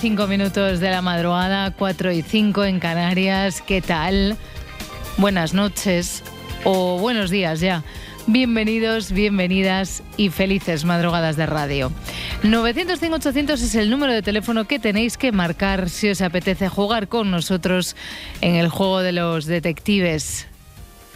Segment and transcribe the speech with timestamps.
[0.00, 3.60] Cinco y cinco minutos de la madrugada, cuatro y cinco en Canarias.
[3.62, 4.36] ¿Qué tal?
[5.16, 6.22] Buenas noches
[6.62, 7.82] o buenos días ya.
[8.28, 11.90] Bienvenidos, bienvenidas y felices madrugadas de radio.
[12.44, 17.32] 905-800 es el número de teléfono que tenéis que marcar si os apetece jugar con
[17.32, 17.96] nosotros
[18.40, 20.46] en el juego de los detectives.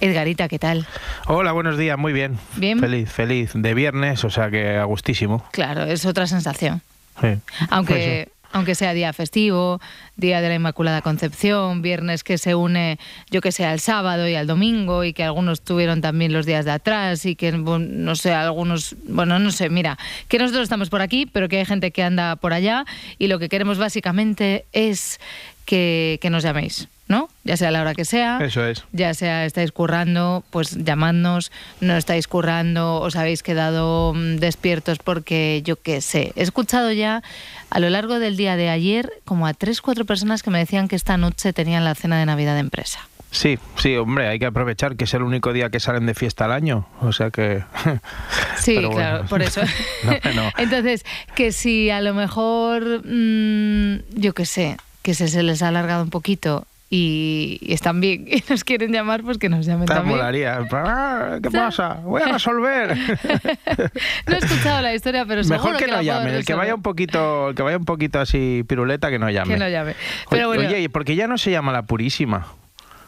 [0.01, 0.89] Edgarita, ¿qué tal?
[1.29, 2.37] Hola, buenos días, muy bien.
[2.57, 2.81] Bien.
[2.81, 3.53] Feliz, feliz.
[3.55, 5.45] De viernes, o sea que a gustísimo.
[5.53, 6.83] Claro, es otra sensación.
[7.21, 7.39] Sí.
[7.71, 9.81] Aunque, aunque sea día festivo,
[10.17, 12.99] día de la Inmaculada Concepción, viernes que se une,
[13.31, 16.65] yo que sé, al sábado y al domingo, y que algunos tuvieron también los días
[16.65, 21.03] de atrás, y que, no sé, algunos, bueno, no sé, mira, que nosotros estamos por
[21.03, 22.85] aquí, pero que hay gente que anda por allá,
[23.19, 25.19] y lo que queremos básicamente es
[25.65, 26.89] que, que nos llaméis.
[27.13, 27.29] ¿No?
[27.45, 28.39] Ya sea la hora que sea.
[28.41, 28.85] Eso es.
[28.93, 35.61] Ya sea estáis currando, pues llamadnos, no estáis currando, os habéis quedado mm, despiertos porque
[35.63, 36.33] yo qué sé.
[36.37, 37.23] He escuchado ya
[37.69, 40.89] a lo largo del día de ayer como a tres, cuatro personas que me decían
[40.89, 43.01] que esta noche tenían la cena de Navidad de empresa.
[43.31, 46.47] Sí, sí, hombre, hay que aprovechar que es el único día que salen de fiesta
[46.47, 47.63] al año, o sea que...
[48.57, 48.91] Sí, bueno.
[48.91, 49.61] claro, por eso.
[50.05, 50.51] No, no.
[50.59, 51.05] Entonces,
[51.35, 56.03] que si a lo mejor, mm, yo qué sé, que se, se les ha alargado
[56.03, 59.95] un poquito y, y están bien y nos quieren llamar, pues que nos llamen Te
[59.95, 60.19] también.
[60.19, 60.59] molaría.
[60.73, 61.95] Ah, ¿Qué pasa?
[62.05, 62.95] Voy a resolver.
[64.27, 66.37] No he escuchado la historia, pero seguro Mejor que, la no puedo llame.
[66.37, 69.55] El que vaya un poquito, el que vaya un poquito así piruleta, que no llame.
[69.55, 69.95] Que no llame.
[70.29, 72.47] Pero Oye, bueno, Oye, porque ya no se llama la purísima.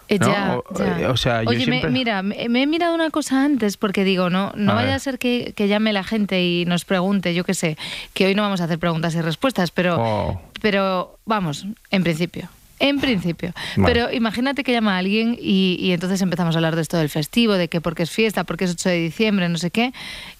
[0.08, 0.28] eh, ¿no?
[0.28, 0.64] ya, O-
[1.00, 1.10] ya.
[1.10, 4.02] o sea, yo Oye, me- siempre- mira, me, me he mirado una cosa antes porque
[4.04, 4.96] digo, no, no A vaya ver.
[4.96, 7.76] a ser que, que llame la gente y nos pregunte, yo qué sé,
[8.14, 10.42] que hoy no vamos a hacer preguntas y respuestas, pero, Oh.
[10.62, 12.48] pero vamos, en principio.
[12.80, 13.52] En principio.
[13.76, 13.92] Vale.
[13.92, 17.08] Pero imagínate que llama a alguien y, y entonces empezamos a hablar de esto del
[17.08, 19.92] festivo, de que porque es fiesta, porque es 8 de diciembre, no sé qué.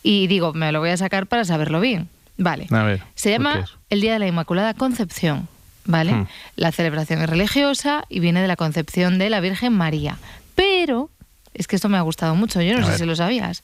[0.03, 2.09] Y digo, me lo voy a sacar para saberlo bien.
[2.37, 2.67] Vale.
[2.71, 5.49] A ver, Se ¿por qué llama el Día de la Inmaculada Concepción.
[5.87, 6.13] ¿Vale?
[6.15, 6.27] Hmm.
[6.57, 10.17] La celebración es religiosa y viene de la concepción de la Virgen María.
[10.55, 11.11] Pero,
[11.53, 12.99] es que esto me ha gustado mucho, yo no A sé ver.
[13.01, 13.63] si lo sabías,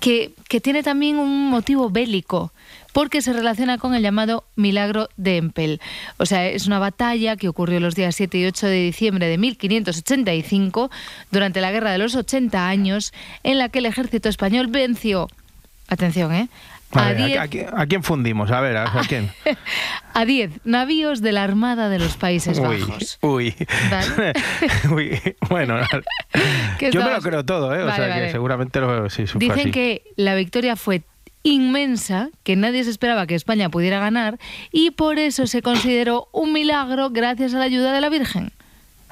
[0.00, 2.52] que, que tiene también un motivo bélico,
[2.96, 5.82] porque se relaciona con el llamado Milagro de Empel.
[6.16, 9.36] O sea, es una batalla que ocurrió los días 7 y 8 de diciembre de
[9.36, 10.90] 1585,
[11.30, 13.12] durante la Guerra de los 80 años,
[13.42, 15.28] en la que el ejército español venció,
[15.88, 16.48] atención, ¿eh?
[16.92, 18.50] A A ver, ¿a, 10 a quién- a quién fundimos?
[18.50, 19.30] A ver, ¿a, quién?
[20.14, 23.18] a 10 navíos de la Armada de los Países Bajos.
[23.20, 23.54] uy.
[23.90, 24.32] Vale.
[24.90, 25.20] Uy,
[25.50, 25.76] bueno,
[26.92, 27.82] yo me lo creo todo, ¿eh?
[27.82, 28.22] O sea vale.
[28.26, 29.70] que seguramente lo, sí, Dicen así.
[29.70, 31.02] que la victoria fue
[31.46, 34.38] inmensa, que nadie se esperaba que España pudiera ganar
[34.72, 38.52] y por eso se consideró un milagro gracias a la ayuda de la Virgen.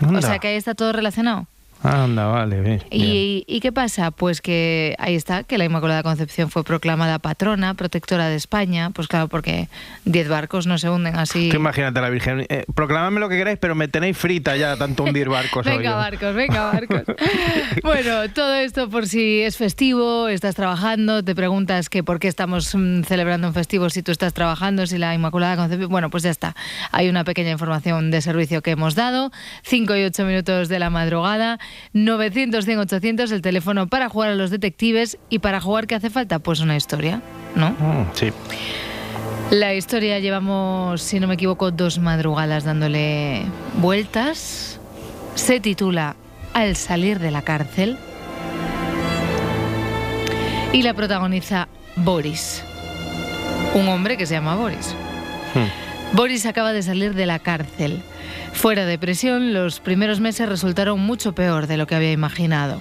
[0.01, 1.47] O sea que ahí está todo relacionado.
[1.85, 2.83] Anda, vale, bien.
[2.91, 3.03] bien.
[3.03, 4.11] ¿Y, ¿Y qué pasa?
[4.11, 9.07] Pues que ahí está, que la Inmaculada Concepción fue proclamada patrona, protectora de España, pues
[9.07, 9.69] claro, porque
[10.07, 11.51] 10 barcos no se hunden así.
[11.55, 15.29] Imagínate la Virgen, eh, proclamadme lo que queráis, pero me tenéis frita ya tanto hundir
[15.29, 15.67] barcos.
[15.75, 17.03] Venga, barcos, venga, barcos.
[17.83, 22.75] bueno, todo esto por si es festivo, estás trabajando, te preguntas que por qué estamos
[22.75, 25.91] mm, celebrando un festivo si tú estás trabajando, si la Inmaculada Concepción.
[25.91, 26.55] Bueno, pues ya está.
[26.93, 29.31] Hay una pequeña información de servicio que hemos dado.
[29.65, 31.59] 5 y 8 minutos de la madrugada.
[31.93, 35.19] 900, 100, 800, el teléfono para jugar a los detectives.
[35.31, 36.39] ¿Y para jugar qué hace falta?
[36.39, 37.23] Pues una historia,
[37.55, 37.71] ¿no?
[37.71, 38.33] Mm, sí.
[39.51, 43.43] La historia llevamos, si no me equivoco, dos madrugadas dándole
[43.81, 44.81] vueltas.
[45.35, 46.17] Se titula
[46.53, 47.99] Al salir de la cárcel.
[50.73, 52.65] Y la protagoniza Boris.
[53.75, 54.95] Un hombre que se llama Boris.
[55.55, 56.17] Mm.
[56.17, 58.03] Boris acaba de salir de la cárcel.
[58.53, 62.81] Fuera de prisión, los primeros meses resultaron mucho peor de lo que había imaginado.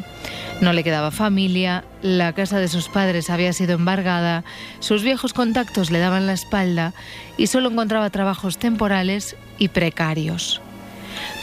[0.61, 4.43] No le quedaba familia, la casa de sus padres había sido embargada,
[4.79, 6.93] sus viejos contactos le daban la espalda
[7.37, 10.61] y solo encontraba trabajos temporales y precarios.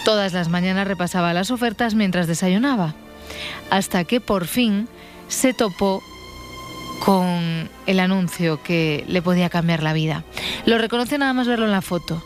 [0.05, 2.95] Todas las mañanas repasaba las ofertas mientras desayunaba,
[3.69, 4.89] hasta que por fin
[5.29, 6.03] se topó
[7.05, 10.25] con el anuncio que le podía cambiar la vida.
[10.67, 12.23] Lo reconoce nada más verlo en la foto.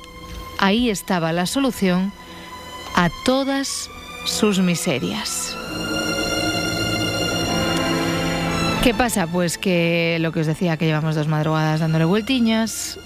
[0.59, 2.13] Ahí estaba la solución
[2.95, 3.91] a todas
[4.25, 5.57] sus miserias.
[8.83, 9.27] ¿Qué pasa?
[9.27, 12.99] Pues que lo que os decía, que llevamos dos madrugadas dándole vueltiñas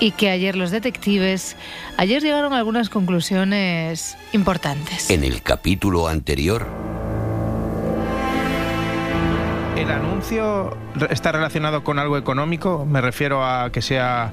[0.00, 1.56] y que ayer los detectives,
[1.96, 5.10] ayer llegaron a algunas conclusiones importantes.
[5.10, 6.66] En el capítulo anterior,
[9.76, 10.76] ¿El anuncio
[11.08, 12.84] está relacionado con algo económico?
[12.84, 14.32] Me refiero a que sea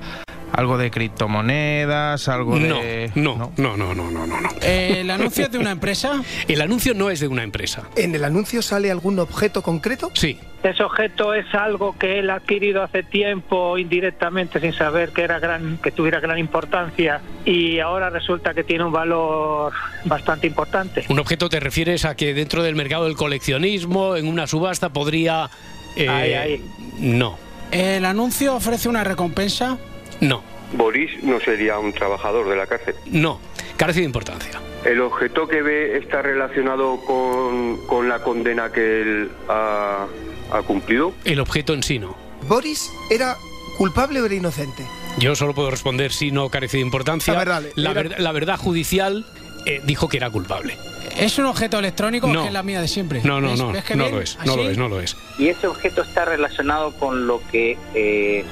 [0.54, 3.12] algo de criptomonedas, algo No, de...
[3.16, 4.50] no, no, no, no, no, no, no.
[4.62, 6.22] ¿El anuncio es de una empresa?
[6.48, 7.84] El anuncio no es de una empresa.
[7.96, 10.12] ¿En el anuncio sale algún objeto concreto?
[10.14, 10.40] Sí.
[10.64, 15.38] Ese objeto es algo que él ha adquirido hace tiempo indirectamente sin saber que era
[15.40, 19.72] gran, que tuviera gran importancia y ahora resulta que tiene un valor
[20.06, 21.06] bastante importante.
[21.10, 25.50] Un objeto te refieres a que dentro del mercado del coleccionismo, en una subasta, podría...
[25.96, 26.66] eh, Ahí, ahí.
[27.00, 27.38] No,
[27.72, 29.78] ¿El anuncio ofrece una recompensa?
[30.22, 32.96] No, Boris no sería un trabajador de la cárcel.
[33.06, 33.40] no.
[33.78, 34.52] Carece de importancia.
[34.86, 40.06] ¿El objeto que ve está relacionado con, con la condena que él ha,
[40.54, 41.12] ha cumplido?
[41.26, 42.16] El objeto en sí no.
[42.48, 43.36] ¿Boris era
[43.78, 44.84] culpable o era inocente?
[45.18, 47.34] Yo solo puedo responder si no carece de importancia.
[47.34, 47.72] A ver, dale.
[47.76, 49.26] la, Era- ver- la verdad judicial
[49.66, 50.78] eh, dijo que era culpable.
[51.18, 52.40] ¿Es un objeto electrónico No.
[52.40, 53.20] o que es la mía de siempre?
[53.26, 55.18] No, no, ¿Ves- no, ves qué no lo es, no lo es, no lo es.
[55.38, 58.46] Y ese objeto está relacionado con lo que eh,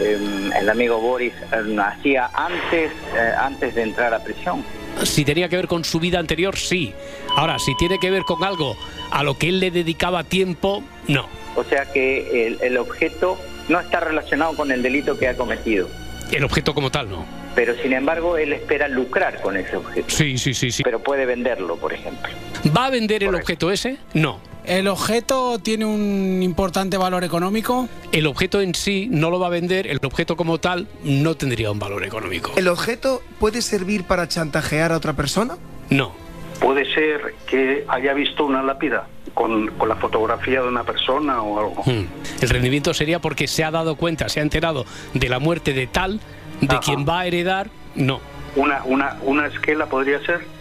[0.00, 4.64] em, el amigo Boris em, hacía antes, eh, antes de entrar a prisión.
[5.04, 6.92] Si tenía que ver con su vida anterior, sí.
[7.36, 8.76] Ahora, si tiene que ver con algo
[9.10, 11.26] a lo que él le dedicaba tiempo, no.
[11.54, 15.88] O sea que el, el objeto no está relacionado con el delito que ha cometido.
[16.32, 17.24] El objeto como tal, no.
[17.54, 20.10] Pero sin embargo, él espera lucrar con ese objeto.
[20.10, 20.82] Sí, sí, sí, sí.
[20.82, 22.32] Pero puede venderlo, por ejemplo.
[22.76, 23.96] ¿Va a vender el objeto ese?
[24.14, 24.40] No.
[24.68, 27.88] ¿El objeto tiene un importante valor económico?
[28.12, 31.70] El objeto en sí no lo va a vender, el objeto como tal no tendría
[31.70, 32.52] un valor económico.
[32.54, 35.56] ¿El objeto puede servir para chantajear a otra persona?
[35.88, 36.12] No.
[36.60, 41.58] Puede ser que haya visto una lápida con, con la fotografía de una persona o
[41.58, 41.82] algo.
[41.86, 42.04] Hmm.
[42.42, 44.84] El rendimiento sería porque se ha dado cuenta, se ha enterado
[45.14, 46.20] de la muerte de tal,
[46.60, 46.80] de Ajá.
[46.80, 47.70] quien va a heredar.
[47.94, 48.20] No.
[48.54, 50.57] Una, una, una esquela podría ser.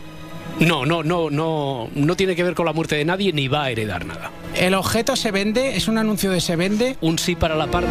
[0.60, 3.66] No, no, no, no, no tiene que ver con la muerte de nadie ni va
[3.66, 4.32] a heredar nada.
[4.56, 5.76] ¿El objeto se vende?
[5.78, 6.98] ¿Es un anuncio de se vende?
[7.02, 7.90] Un sí para la parda.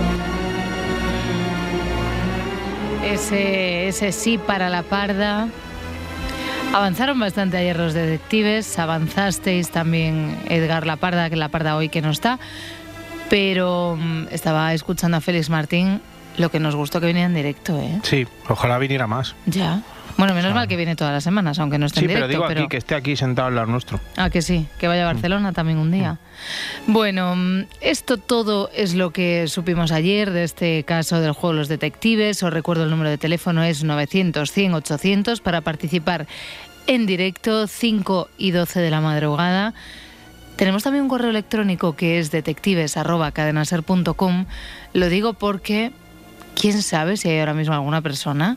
[3.05, 5.49] Ese, ese sí para la parda.
[6.75, 12.03] Avanzaron bastante ayer los detectives, avanzasteis también Edgar La Parda, que La Parda hoy que
[12.03, 12.39] no está,
[13.31, 16.03] pero mm, estaba escuchando a Félix Martín,
[16.37, 18.01] lo que nos gustó que viniera en directo, ¿eh?
[18.03, 19.35] Sí, ojalá viniera más.
[19.47, 19.81] Ya.
[20.17, 22.49] Bueno, menos mal que viene todas las semanas, aunque no esté Sí, en pero directo.
[22.49, 24.01] digo aquí que esté aquí sentado al lado nuestro.
[24.17, 26.19] Ah, que sí, que vaya a Barcelona también un día.
[26.87, 31.59] Bueno, mm, esto todo es lo que supimos ayer de este caso del juego de
[31.61, 32.43] los detectives.
[32.43, 36.27] Os recuerdo el número de teléfono es 900 100 800 para participar
[36.87, 39.75] en directo 5 y 12 de la madrugada.
[40.57, 44.47] Tenemos también un correo electrónico que es detectives@cadenaser.com.
[44.95, 45.93] Lo digo porque
[46.59, 48.57] quién sabe si hay ahora mismo alguna persona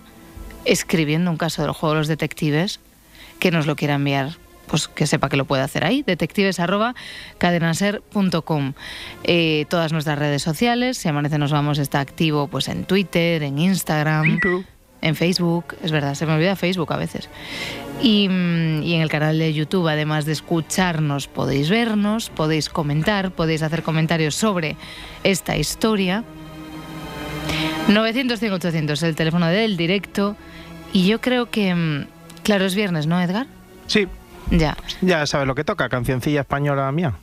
[0.65, 2.79] escribiendo un caso del juego de los detectives
[3.39, 8.73] que nos lo quiera enviar, pues que sepa que lo puede hacer ahí, detectives.cadenaser.com.
[9.23, 13.59] Eh, todas nuestras redes sociales, si amanece nos vamos, está activo pues en Twitter, en
[13.59, 14.39] Instagram,
[15.01, 17.29] en Facebook, es verdad, se me olvida Facebook a veces.
[18.01, 23.31] Y, mm, y en el canal de YouTube, además de escucharnos, podéis vernos, podéis comentar,
[23.31, 24.75] podéis hacer comentarios sobre
[25.23, 26.23] esta historia.
[27.87, 30.35] 900 100 800 el teléfono del directo.
[30.93, 32.07] Y yo creo que, mm,
[32.43, 33.47] claro, es viernes, ¿no, Edgar?
[33.87, 34.07] Sí,
[34.51, 34.75] Ya.
[35.01, 37.13] ya sabes lo que toca, cancioncilla española mía.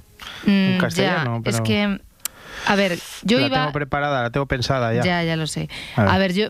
[0.44, 1.50] Mm, En castellano, ya.
[1.50, 2.00] Es pero- que,
[2.66, 3.58] a ver, yo la iba...
[3.58, 5.02] tengo preparada, la tengo pensada ya.
[5.04, 5.68] Ya, ya lo sé.
[5.96, 6.10] A ver.
[6.12, 6.48] A ver, yo,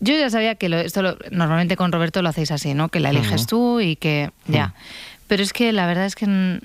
[0.00, 2.88] yo ya sabía que lo- esto lo- normalmente con Roberto lo hacéis así, ¿no?
[2.88, 4.74] Que la eliges tú y que ya.
[5.28, 6.58] Pero es que la verdad es que mm,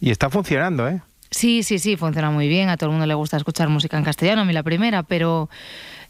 [0.00, 1.00] Y está funcionando, ¿eh?
[1.30, 2.68] sí, sí, sí, funciona muy bien.
[2.70, 5.50] A todo el mundo le gusta escuchar música en castellano, a mí la primera, pero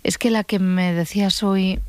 [0.05, 1.81] es que la que me decías hoy,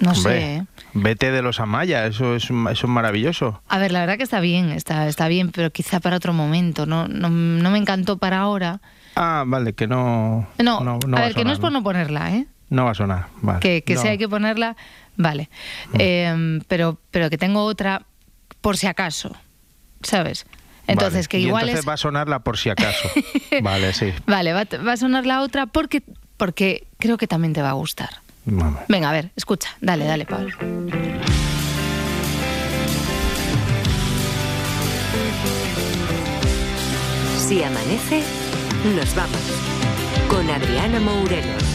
[0.00, 0.54] no Hombre, sé.
[0.56, 0.64] ¿eh?
[0.94, 3.62] Vete de los Amaya, eso es, eso es maravilloso.
[3.68, 6.86] A ver, la verdad que está bien, está, está bien, pero quizá para otro momento.
[6.86, 8.80] No, no, no me encantó para ahora.
[9.16, 10.46] Ah, vale, que no.
[10.58, 12.46] No, no, a va ver, que no sonar, es por no ponerla, ¿eh?
[12.70, 13.60] No va a sonar, vale.
[13.60, 14.02] que, que No.
[14.02, 14.76] si hay que ponerla,
[15.16, 15.48] vale.
[15.98, 18.02] Eh, pero, pero que tengo otra
[18.60, 19.34] por si acaso,
[20.02, 20.46] ¿sabes?
[20.86, 21.28] Entonces, Vale.
[21.28, 21.88] que Y igual entonces es...
[21.88, 23.08] va a sonarla por si acaso.
[23.62, 24.12] vale, sí.
[24.26, 26.02] Vale, va, va a sonar la otra porque,
[26.36, 28.10] porque creo que también te va a gustar.
[28.44, 29.70] Venga, a ver, escucha.
[29.80, 30.50] Dale, dale, Pablo.
[37.38, 38.22] Si amanece,
[38.96, 39.40] nos vamos.
[40.28, 41.73] Con Adriana Mourelo.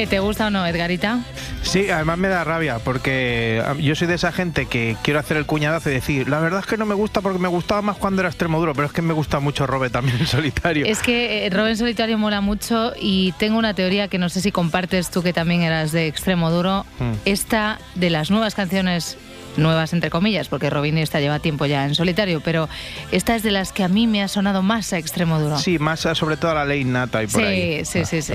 [0.00, 1.20] ¿Qué te gusta o no, Edgarita?
[1.60, 5.36] Sí, además me da rabia porque ah, yo soy de esa gente que quiero hacer
[5.36, 7.98] el cuñadazo y decir, la verdad es que no me gusta porque me gustaba más
[7.98, 10.86] cuando era extremo duro, pero es que me gusta mucho Robe también en solitario.
[10.86, 14.50] Es que eh, Robin Solitario mola mucho y tengo una teoría que no sé si
[14.50, 16.86] compartes tú que también eras de extremo duro.
[16.98, 17.12] Mm.
[17.26, 19.18] Esta de las nuevas canciones
[19.60, 22.68] nuevas entre comillas, porque Robin esta lleva tiempo ya en solitario, pero
[23.12, 25.58] esta es de las que a mí me ha sonado más a extremo duro.
[25.58, 27.84] Sí, más ah, sobre todo a la ley nata y por sí, ahí.
[27.84, 28.34] sí, sí, sí.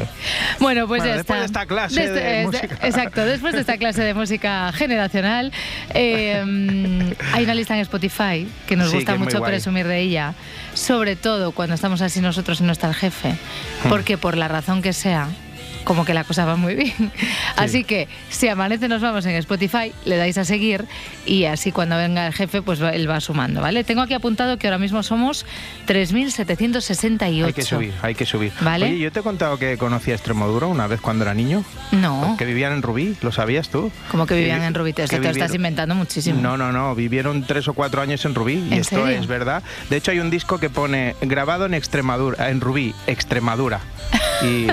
[0.59, 1.39] Bueno, pues Bueno, ya después está.
[1.39, 2.77] de esta clase de es- música.
[2.81, 5.51] Exacto, después de esta clase de música generacional,
[5.93, 6.43] eh,
[7.33, 10.33] hay una lista en Spotify que nos Sí, gusta que mucho presumir de ella,
[10.73, 13.31] sobre todo cuando estamos así nosotros y no está el jefe,
[13.83, 13.89] Hmm.
[13.89, 15.27] porque por la razón que sea,
[15.85, 17.11] como que la cosa va muy bien.
[17.55, 20.85] Así que si amanece nos vamos en Spotify, le dais a seguir
[21.25, 23.83] y así cuando venga el jefe, pues él va sumando, ¿vale?
[23.85, 25.45] Tengo aquí apuntado que ahora mismo somos
[25.87, 27.45] 3.768.
[27.45, 28.51] Hay que subir, hay que subir.
[28.61, 28.85] Vale.
[28.87, 31.63] Oye, yo te he contado que conocí a Extremoduro una vez cuando era niño.
[31.91, 32.35] No.
[32.37, 33.91] Que vivían en Rubí, ¿lo sabías tú?
[34.11, 36.41] Como que vivían vi- en Rubí, te, te lo estás inventando muchísimo.
[36.41, 39.19] No, no, no, vivieron tres o cuatro años en Rubí y ¿En esto serio?
[39.19, 39.63] es verdad.
[39.89, 43.79] De hecho hay un disco que pone grabado en Extremadura, en Rubí, Extremadura.
[44.43, 44.67] Y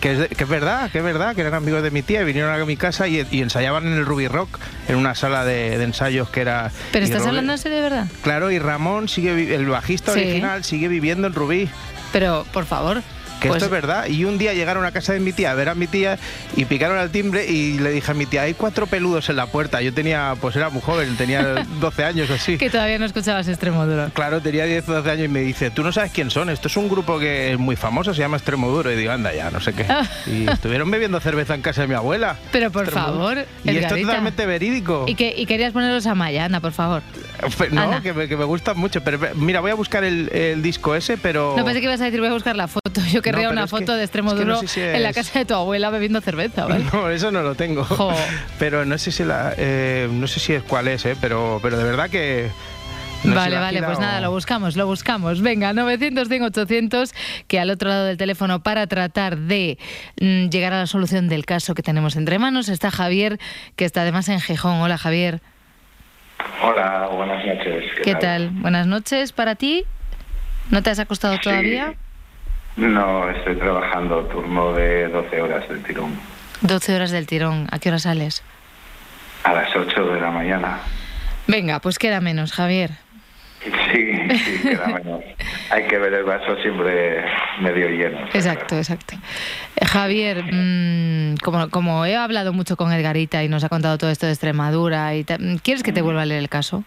[0.00, 2.24] que es, que es verdad, que es verdad, que eran amigos de mi tía y
[2.24, 4.58] vinieron a mi casa y, y ensayaban en el Rubí Rock,
[4.88, 6.70] en una sala de, de ensayos que era...
[6.92, 8.06] Pero estás Robert- hablando así de verdad.
[8.22, 10.20] Claro, y Ramón sigue, el bajista Sí.
[10.20, 11.68] original sigue viviendo en Rubí.
[12.12, 13.02] Pero, por favor.
[13.40, 14.06] Que pues- esto es verdad.
[14.06, 16.18] Y un día llegaron a casa de mi tía a ver a mi tía
[16.56, 19.46] y picaron al timbre y le dije a mi tía, hay cuatro peludos en la
[19.46, 19.82] puerta.
[19.82, 21.42] Yo tenía, pues era muy joven, tenía
[21.80, 22.56] 12 años o así.
[22.58, 24.10] Que todavía no escuchabas extremo duro.
[24.14, 26.68] Claro, tenía 10 o 12 años y me dice, tú no sabes quién son, esto
[26.68, 28.90] es un grupo que es muy famoso, se llama Extremo Duro.
[28.92, 29.86] Y digo, anda ya, no sé qué.
[30.26, 32.36] Y estuvieron bebiendo cerveza en casa de mi abuela.
[32.52, 34.06] Pero por favor, Y esto es Edgarita.
[34.08, 35.04] totalmente verídico.
[35.06, 37.02] Y, que, y querías ponerlos a Maya, anda, por favor.
[37.70, 38.00] No, Ana.
[38.02, 39.02] que me, que me gustan mucho.
[39.02, 41.54] Pero mira, voy a buscar el, el disco ese, pero...
[41.56, 43.00] No pensé que ibas a decir, voy a buscar la foto.
[43.12, 45.02] Yo querría pero una que- foto de extremo es que no duro sé si en
[45.02, 46.84] la casa de tu abuela bebiendo cerveza, ¿vale?
[46.92, 47.84] No, eso no lo tengo.
[47.84, 48.14] Jo.
[48.60, 51.76] Pero no sé si la, eh, no sé si es cuál es, eh, pero, pero
[51.76, 52.50] de verdad que
[53.24, 55.40] No Vale, vale, pues o- nada, lo buscamos, lo buscamos.
[55.40, 57.14] Venga, 900, 100, 800,
[57.48, 59.78] que al otro lado del teléfono para tratar de
[60.20, 63.38] mm, llegar a la solución del caso que tenemos entre manos está Javier,
[63.76, 64.80] que está además en Gijón.
[64.82, 65.40] Hola Javier,
[66.62, 67.84] Hola, buenas noches.
[68.02, 68.50] ¿qué tal?
[68.50, 69.84] Buenas noches para ti.
[70.70, 71.94] ¿No te has acostado todavía?
[72.76, 76.12] No, estoy trabajando turno de 12 horas del tirón.
[76.62, 77.68] 12 horas del tirón.
[77.70, 78.42] ¿A qué hora sales?
[79.44, 80.78] A las 8 de la mañana.
[81.46, 82.90] Venga, pues queda menos, Javier.
[83.62, 84.12] Sí,
[84.44, 85.22] sí, queda menos.
[85.70, 87.24] Hay que ver el vaso siempre
[87.60, 88.26] medio lleno.
[88.34, 89.16] Exacto, exacto.
[89.76, 94.10] Eh, Javier, mm, como, como he hablado mucho con Edgarita y nos ha contado todo
[94.10, 95.24] esto de Extremadura, y
[95.62, 96.84] ¿quieres que te vuelva a leer el caso?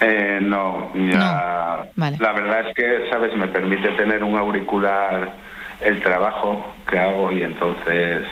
[0.00, 1.86] Eh, no, ya.
[1.96, 2.16] Vale.
[2.20, 3.34] La verdad es que, ¿sabes?
[3.36, 5.32] Me permite tener un auricular
[5.80, 8.22] el trabajo que hago y entonces,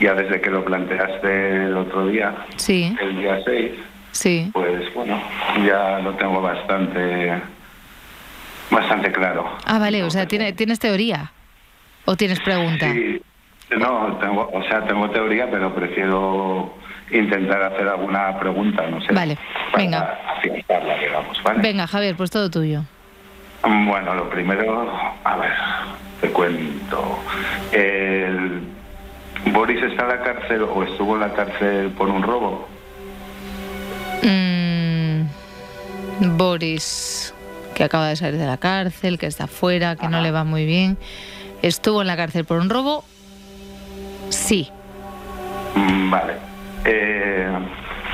[0.00, 3.72] ya desde que lo planteaste el otro día, Sí, el día 6,
[4.12, 4.50] sí.
[4.52, 5.20] pues bueno,
[5.66, 7.40] ya lo tengo bastante,
[8.70, 9.50] bastante claro.
[9.64, 11.32] Ah, vale, o sea, ¿tiene- ¿tienes teoría?
[12.04, 12.86] ¿O tienes pregunta?
[12.92, 13.20] Sí,
[13.78, 16.74] no, tengo, o sea, tengo teoría, pero prefiero
[17.12, 19.12] intentar hacer alguna pregunta, no sé.
[19.12, 19.36] Vale,
[19.70, 20.18] para venga.
[20.36, 21.60] afianzarla, digamos, ¿vale?
[21.62, 22.82] Venga, Javier, pues todo tuyo.
[23.62, 24.90] Bueno, lo primero,
[25.24, 25.52] a ver,
[26.20, 27.18] te cuento.
[27.70, 28.60] El
[29.52, 32.66] Boris está en la cárcel o estuvo en la cárcel por un robo.
[34.22, 35.22] Mm,
[36.36, 37.34] Boris,
[37.74, 40.64] que acaba de salir de la cárcel, que está fuera, que no le va muy
[40.66, 40.98] bien.
[41.62, 43.04] ¿Estuvo en la cárcel por un robo?
[44.30, 44.68] Sí.
[45.74, 46.34] Mm, Vale.
[46.84, 47.48] Eh,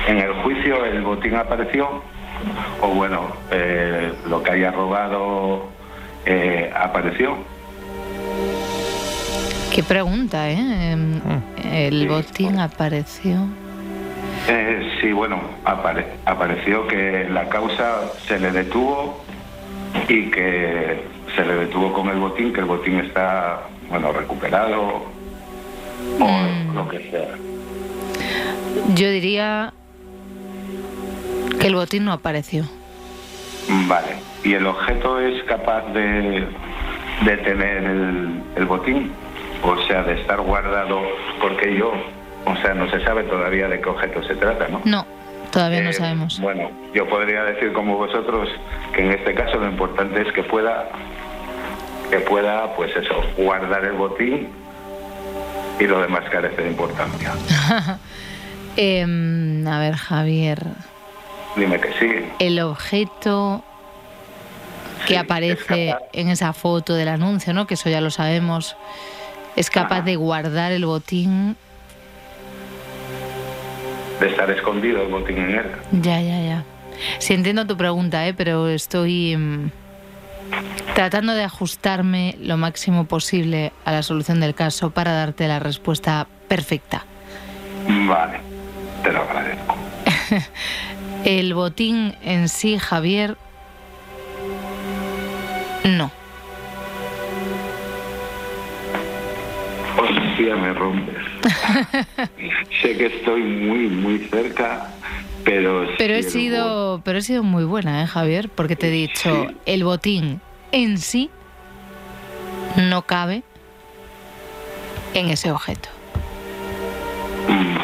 [0.07, 2.01] en el juicio el botín apareció,
[2.81, 5.67] o bueno, eh, lo que haya robado
[6.25, 7.35] eh, apareció.
[9.73, 10.91] Qué pregunta, ¿eh?
[10.91, 11.21] Em,
[11.71, 13.37] El botín apareció.
[14.47, 19.23] Eh, sí, bueno, apare- apareció que la causa se le detuvo
[20.07, 21.03] y que
[21.35, 25.03] se le detuvo con el botín, que el botín está, bueno, recuperado
[26.19, 27.27] o lo que sea.
[28.95, 29.73] Yo diría
[31.59, 32.63] que el botín no apareció.
[33.87, 34.17] Vale.
[34.43, 36.47] ¿Y el objeto es capaz de,
[37.25, 39.11] de tener el, el botín?
[39.63, 41.01] O sea, de estar guardado,
[41.41, 41.91] porque yo,
[42.45, 44.81] o sea, no se sabe todavía de qué objeto se trata, ¿no?
[44.85, 45.05] No,
[45.51, 46.39] todavía no Eh, sabemos.
[46.39, 48.47] Bueno, yo podría decir como vosotros
[48.93, 50.87] que en este caso lo importante es que pueda,
[52.09, 54.47] que pueda, pues eso, guardar el botín
[55.79, 57.33] y lo demás carece de importancia.
[58.75, 60.63] Em, a ver, Javier,
[61.55, 62.25] Dime que sí.
[62.39, 63.63] el objeto
[65.07, 67.67] que aparece en esa foto del anuncio, ¿no?
[67.67, 68.75] Que eso ya lo sabemos.
[69.55, 71.57] Es capaz de guardar el botín.
[74.19, 75.65] De estar escondido el botín en él.
[76.01, 76.63] Ya, ya, ya.
[77.17, 78.33] Sí, entiendo tu pregunta, ¿eh?
[78.33, 79.71] pero estoy mm,
[80.93, 86.27] tratando de ajustarme lo máximo posible a la solución del caso para darte la respuesta
[86.47, 87.05] perfecta.
[87.87, 88.39] Vale,
[89.03, 89.75] te lo agradezco.
[91.25, 93.37] El botín en sí, Javier,
[95.83, 96.11] no.
[99.97, 101.15] Hostia, me rompes.
[102.81, 104.87] sé que estoy muy, muy cerca,
[105.43, 105.87] pero...
[105.97, 108.49] Pero he sido, pero he sido muy buena, ¿eh, Javier?
[108.49, 111.29] Porque te he dicho, el botín en sí
[112.77, 113.43] no cabe
[115.13, 115.89] en ese objeto.
[117.47, 117.78] O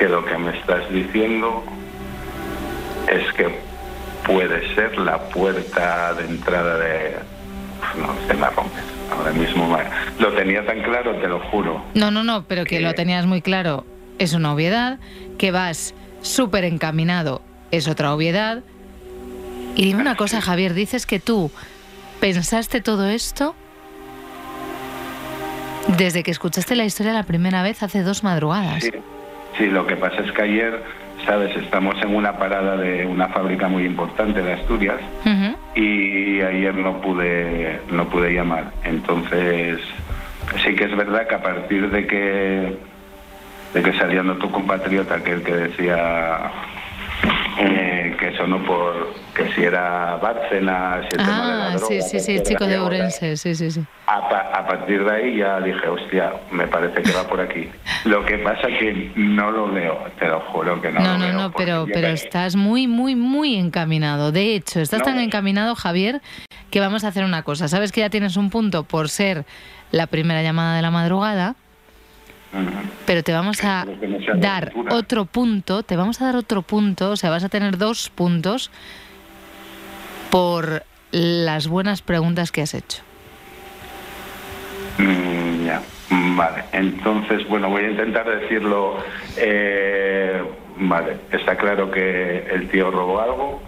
[0.00, 1.62] que lo que me estás diciendo
[3.06, 3.54] es que
[4.26, 7.16] puede ser la puerta de entrada de...
[7.98, 8.82] No, se me rompes.
[9.14, 9.76] Ahora mismo
[10.18, 11.84] lo tenía tan claro, te lo juro.
[11.92, 13.84] No, no, no, pero que lo tenías muy claro,
[14.18, 14.98] es una obviedad.
[15.36, 18.62] Que vas súper encaminado, es otra obviedad.
[19.76, 21.50] Y dime una cosa, Javier, dices que tú
[22.20, 23.54] pensaste todo esto
[25.98, 28.84] desde que escuchaste la historia la primera vez hace dos madrugadas.
[28.84, 28.92] Sí,
[29.60, 30.82] sí, lo que pasa es que ayer,
[31.26, 34.96] sabes, estamos en una parada de una fábrica muy importante de Asturias
[35.74, 38.72] y ayer no pude no pude llamar.
[38.84, 39.78] Entonces,
[40.64, 42.76] sí que es verdad que a partir de que
[43.74, 46.50] de que saliendo tu compatriota aquel que decía
[47.58, 51.86] eh, que sonó por que si era Bárcenas, si el tema de la Ah, droga,
[51.88, 53.82] sí, sí, sí, el chico de Ourense, sí, sí, sí.
[54.06, 57.68] a, pa- a partir de ahí ya dije, hostia, me parece que va por aquí.
[58.04, 61.32] Lo que pasa que no lo veo, te lo juro que no, No, lo no,
[61.32, 64.30] no, porque pero, pero estás muy, muy, muy encaminado.
[64.32, 65.06] De hecho, estás No.
[65.06, 66.20] tan encaminado, Javier,
[66.70, 67.66] que vamos a hacer una cosa.
[67.68, 69.44] Sabes que ya tienes un punto por ser
[69.92, 71.54] la primera llamada de la madrugada
[73.06, 73.86] pero te vamos a
[74.36, 78.10] dar otro punto, te vamos a dar otro punto, o sea, vas a tener dos
[78.10, 78.70] puntos
[80.30, 83.02] por las buenas preguntas que has hecho.
[84.98, 85.82] Mm, ya,
[86.36, 86.64] vale.
[86.72, 88.98] Entonces, bueno, voy a intentar decirlo.
[89.36, 90.42] eh,
[90.76, 93.62] vale, está claro que el tío robó algo,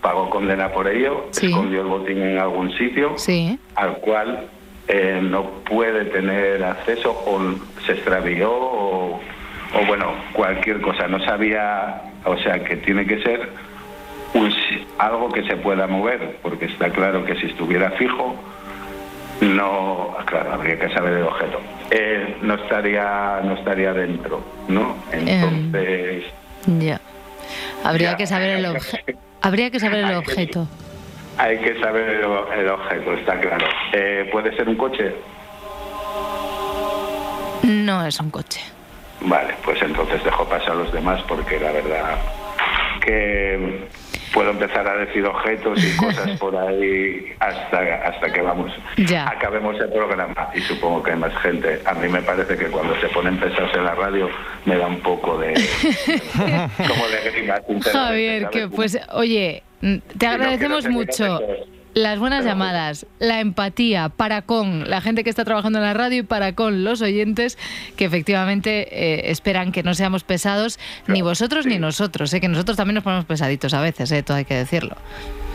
[0.00, 1.46] pagó condena por ello, Sí.
[1.46, 4.48] escondió el botín en algún sitio, Sí, al cual
[4.92, 7.40] eh, no puede tener acceso o
[7.86, 9.20] se extravió o,
[9.74, 11.06] o, bueno, cualquier cosa.
[11.06, 13.48] No sabía, o sea, que tiene que ser
[14.34, 14.52] un
[14.98, 18.34] algo que se pueda mover, porque está claro que si estuviera fijo,
[19.40, 21.60] no, claro, habría que saber el objeto.
[21.90, 24.96] Eh, no estaría, no estaría dentro, ¿no?
[25.12, 26.24] Entonces,
[26.78, 27.00] ya.
[27.84, 28.16] Habría Ya.
[28.16, 29.18] que saber el objeto.
[29.40, 30.68] Habría que saber el objeto.
[31.40, 32.24] Hay que saber el,
[32.60, 33.66] el objeto, está claro.
[33.92, 35.14] Eh, ¿Puede ser un coche?
[37.62, 38.60] No es un coche.
[39.22, 42.18] Vale, pues entonces dejo pasar a los demás porque la verdad
[43.00, 43.88] que
[44.32, 49.28] puedo empezar a decir objetos y cosas por ahí hasta, hasta que vamos Ya.
[49.28, 51.80] acabemos el programa y supongo que hay más gente.
[51.84, 54.28] A mí me parece que cuando se ponen pesados en la radio
[54.64, 55.54] me da un poco de
[56.36, 57.54] como de grima.
[57.92, 59.62] Javier, que pues, oye,
[60.18, 61.40] te agradecemos mucho
[61.94, 66.18] las buenas llamadas, la empatía para con la gente que está trabajando en la radio
[66.18, 67.58] y para con los oyentes
[67.96, 72.76] que efectivamente eh, esperan que no seamos pesados, ni vosotros ni nosotros, eh, que nosotros
[72.76, 74.96] también nos ponemos pesaditos a veces, eh, todo hay que decirlo.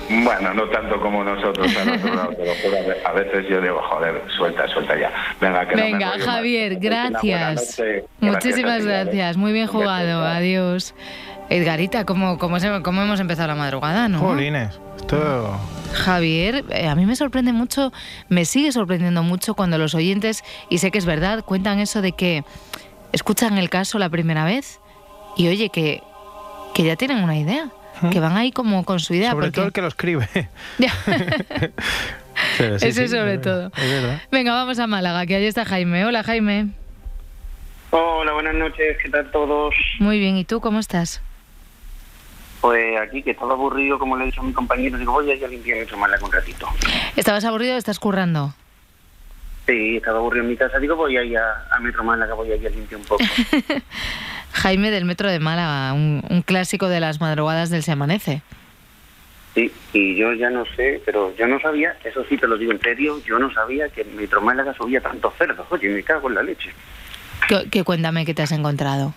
[0.07, 5.11] Bueno, no tanto como nosotros a a veces yo digo, joder, suelta, suelta ya.
[5.41, 6.19] Venga, que no me.
[6.19, 7.79] Javier, gracias.
[7.79, 8.05] noche.
[8.19, 10.93] Muchísimas gracias, muy bien jugado, adiós.
[11.49, 14.19] Edgarita, ¿cómo, cómo, se- cómo hemos empezado la madrugada, no?
[14.19, 15.59] Jolines, esto...
[15.93, 17.93] Javier, eh, a mí me sorprende mucho,
[18.27, 22.11] me sigue sorprendiendo mucho cuando los oyentes, y sé que es verdad, cuentan eso de
[22.11, 22.43] que
[23.13, 24.79] escuchan el caso la primera vez
[25.37, 26.01] y oye, que,
[26.73, 27.69] que ya tienen una idea,
[28.11, 29.31] que van ahí como con su idea.
[29.31, 30.27] Sobre porque- todo el que lo escribe.
[30.79, 30.91] Ya.
[32.57, 33.67] Pero sí, Eso sí, sobre es- todo.
[33.77, 34.21] Es.
[34.31, 36.03] Venga, vamos a Málaga, que allí está Jaime.
[36.05, 36.67] Hola Jaime.
[37.91, 39.73] Hola, buenas noches, ¿qué tal todos?
[39.99, 41.21] Muy bien, ¿y tú cómo estás?
[42.65, 45.35] Pues aquí que estaba aburrido, como le he dicho a mi compañero, digo, voy a
[45.35, 46.67] ir a limpiar mi Málaga un ratito.
[47.15, 48.55] ¿Estabas aburrido o estás currando?
[49.67, 52.51] Sí, estaba aburrido en mi casa, digo, voy a ir a, a Metro Málaga, voy
[52.51, 53.23] a ir a limpiar un poco.
[54.53, 58.41] Jaime del Metro de Málaga, un, un clásico de las madrugadas del Se Amanece.
[59.53, 62.71] Sí, y yo ya no sé, pero yo no sabía, eso sí te lo digo
[62.71, 65.67] en serio, yo no sabía que en Metro Málaga subía tantos cerdos.
[65.69, 66.73] Oye, me cago en la leche.
[67.47, 69.13] Que, que cuéntame qué te has encontrado.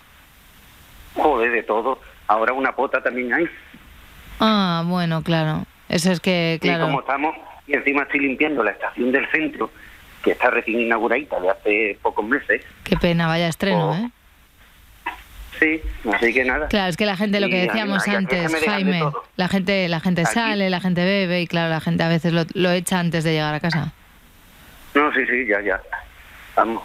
[1.15, 1.99] Joder, de todo.
[2.29, 3.45] Ahora una pota también hay.
[4.39, 5.65] Ah, bueno, claro.
[5.89, 6.99] Eso es que, Y como claro.
[7.01, 7.35] estamos,
[7.67, 9.71] y encima estoy limpiando la estación del centro,
[10.23, 12.63] que está recién inauguradita de hace pocos meses.
[12.83, 13.95] Qué pena, vaya estreno, Oh.
[13.95, 14.09] ¿eh?
[15.59, 15.81] Sí,
[16.13, 16.67] así que nada.
[16.69, 19.01] Claro, es que la gente, lo que decíamos antes, de Jaime,
[19.35, 20.33] la gente, la gente Aquí.
[20.33, 23.33] sale, la gente bebe y claro, la gente a veces lo, lo echa antes de
[23.33, 23.91] llegar a casa.
[24.93, 25.81] No, sí, sí, ya, ya.
[26.55, 26.81] Vamos.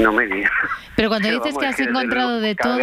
[0.00, 0.50] No me digas.
[0.96, 2.78] Pero cuando Pero dices vamos, que has encontrado de hay todo,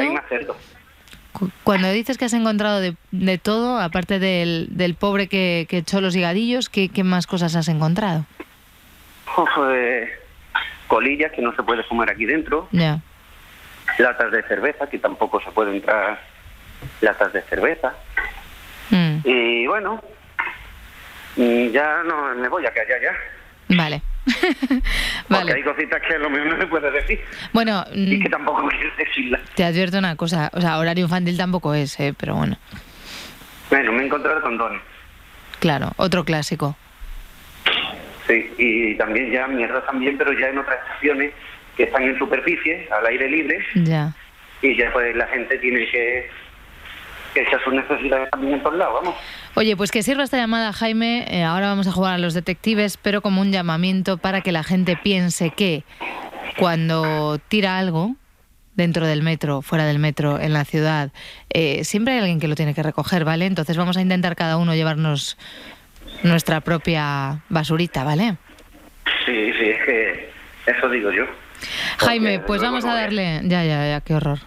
[1.64, 6.02] cuando dices que has encontrado de, de todo, aparte del, del pobre que, que echó
[6.02, 8.26] los higadillos, ¿qué, qué más cosas has encontrado?
[9.26, 10.10] Joder,
[10.88, 13.00] colillas que no se puede fumar aquí dentro, Ya.
[13.98, 16.20] latas de cerveza que tampoco se puede entrar
[17.02, 17.94] latas de cerveza.
[18.92, 20.02] Mm, Y bueno,
[21.36, 23.76] mm, ya no me voy a callar ya.
[23.76, 24.02] vale.
[24.66, 24.82] Porque
[25.30, 25.54] vale.
[25.54, 27.20] hay cositas que a lo mejor no se puede decir.
[27.54, 29.42] Bueno, Y mm, que tampoco quiero decirlas.
[29.56, 32.14] te advierto una cosa, o sea, horario infantil tampoco es, ¿eh?
[32.18, 32.58] pero bueno,
[33.70, 34.82] Bueno, me he encontrado condones.
[35.60, 36.76] claro, otro clásico.
[38.28, 41.32] Sí, y también ya mierda también, pero ya en otras estaciones
[41.78, 44.14] que están en superficie, al aire libre, Ya.
[44.62, 46.30] y ya pues la gente tiene que,
[47.36, 49.16] que echar sus necesidades también en todos lados, vamos.
[49.56, 51.26] Oye, pues que sirva esta llamada, Jaime.
[51.30, 54.64] Eh, ahora vamos a jugar a los detectives, pero como un llamamiento para que la
[54.64, 55.84] gente piense que
[56.58, 58.16] cuando tira algo
[58.76, 61.12] dentro del metro, fuera del metro, en la ciudad,
[61.50, 63.46] eh, siempre hay alguien que lo tiene que recoger, ¿vale?
[63.46, 65.38] Entonces vamos a intentar cada uno llevarnos
[66.24, 68.36] nuestra propia basurita, ¿vale?
[69.26, 70.30] Sí, sí, es que
[70.68, 71.24] eso digo yo.
[72.00, 73.40] Jaime, pues vamos a- darle...
[73.44, 74.40] Ya, ya, ya, qué horror.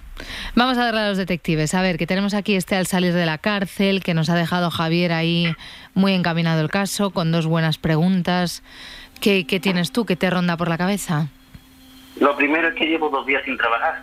[0.55, 1.75] Vamos a darle a los detectives.
[1.75, 4.71] A ver, que tenemos aquí este al salir de la cárcel, que nos ha dejado
[4.71, 5.55] Javier ahí
[5.95, 8.63] muy encaminado el caso, con dos buenas preguntas.
[9.21, 10.05] ¿Qué, qué tienes tú?
[10.07, 11.29] ¿Qué te ronda por la cabeza?
[12.21, 14.03] Lo primero es que llevo dos días sin trabajar.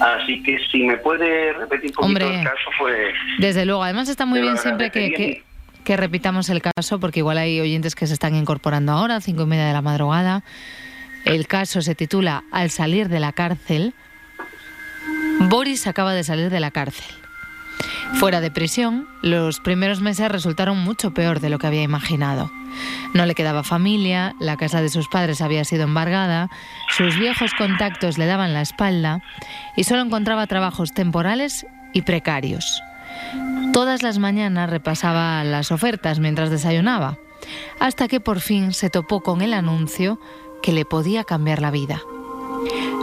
[0.00, 2.38] Así que si me puede repetir un poquito Hombre.
[2.40, 3.14] el caso, pues...
[3.38, 5.36] Desde luego, además está muy bien siempre que, agradecería.
[5.36, 9.42] que, que repitamos el caso, porque igual hay oyentes que se están incorporando ahora, cinco
[9.42, 10.44] y media de la madrugada.
[11.24, 13.94] El caso se titula Al salir de la cárcel.
[15.48, 17.14] Boris acaba de salir de la cárcel.
[18.14, 22.50] Fuera de prisión, los primeros meses resultaron mucho peor de lo que había imaginado.
[23.14, 26.48] No le quedaba familia, la casa de sus padres había sido embargada,
[26.96, 29.22] sus viejos contactos le daban la espalda
[29.76, 32.82] y solo encontraba trabajos temporales y precarios.
[33.72, 37.18] Todas las mañanas repasaba las ofertas mientras desayunaba,
[37.80, 40.20] hasta que por fin se topó con el anuncio
[40.62, 42.00] que le podía cambiar la vida.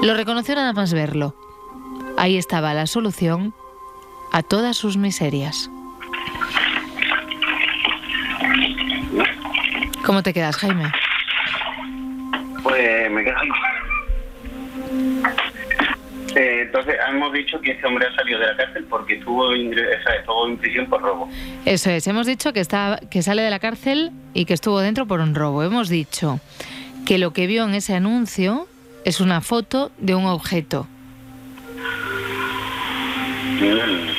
[0.02, 1.36] Lo reconoció nada más verlo.
[2.20, 3.54] Ahí estaba la solución
[4.34, 5.72] a todas sus miserias.
[10.06, 10.92] ¿Cómo te quedas, Jaime?
[12.62, 13.38] Pues me quedo
[16.36, 20.48] eh, entonces, hemos dicho que este hombre ha salido de la cárcel porque estuvo, estuvo
[20.48, 21.30] en prisión por robo.
[21.64, 25.06] Eso es, hemos dicho que, está, que sale de la cárcel y que estuvo dentro
[25.06, 25.64] por un robo.
[25.64, 26.42] Hemos dicho
[27.06, 28.68] que lo que vio en ese anuncio
[29.06, 30.86] es una foto de un objeto.
[33.60, 34.10] Mm.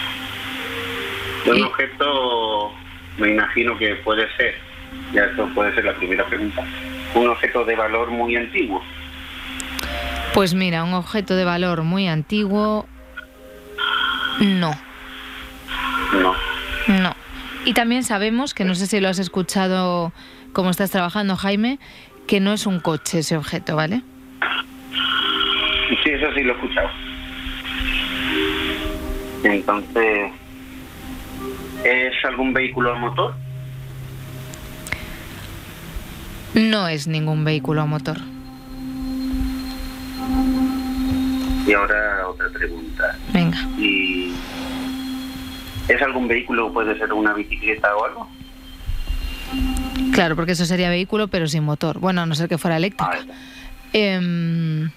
[1.50, 2.72] Un objeto,
[3.18, 4.54] me imagino que puede ser,
[5.12, 6.62] ya esto puede ser la primera pregunta,
[7.14, 8.82] un objeto de valor muy antiguo.
[10.34, 12.86] Pues mira, un objeto de valor muy antiguo.
[14.40, 14.70] No,
[16.20, 16.34] No.
[16.88, 17.14] no.
[17.64, 20.12] Y también sabemos, que no sé si lo has escuchado
[20.52, 21.78] como estás trabajando, Jaime,
[22.26, 24.02] que no es un coche ese objeto, ¿vale?
[26.02, 26.88] Sí, eso sí lo he escuchado.
[29.42, 30.32] Entonces,
[31.84, 33.34] ¿es algún vehículo a motor?
[36.54, 38.18] No es ningún vehículo a motor.
[41.66, 43.16] Y ahora otra pregunta.
[43.32, 43.58] Venga.
[43.78, 44.34] ¿Y
[45.88, 48.28] es algún vehículo, puede ser una bicicleta o algo?
[50.12, 51.98] Claro, porque eso sería vehículo, pero sin motor.
[51.98, 53.10] Bueno, a no ser que fuera eléctrico.
[53.92, 54.90] Em,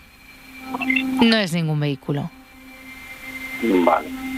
[1.21, 2.29] no es ningún vehículo.
[3.85, 4.32] Vale.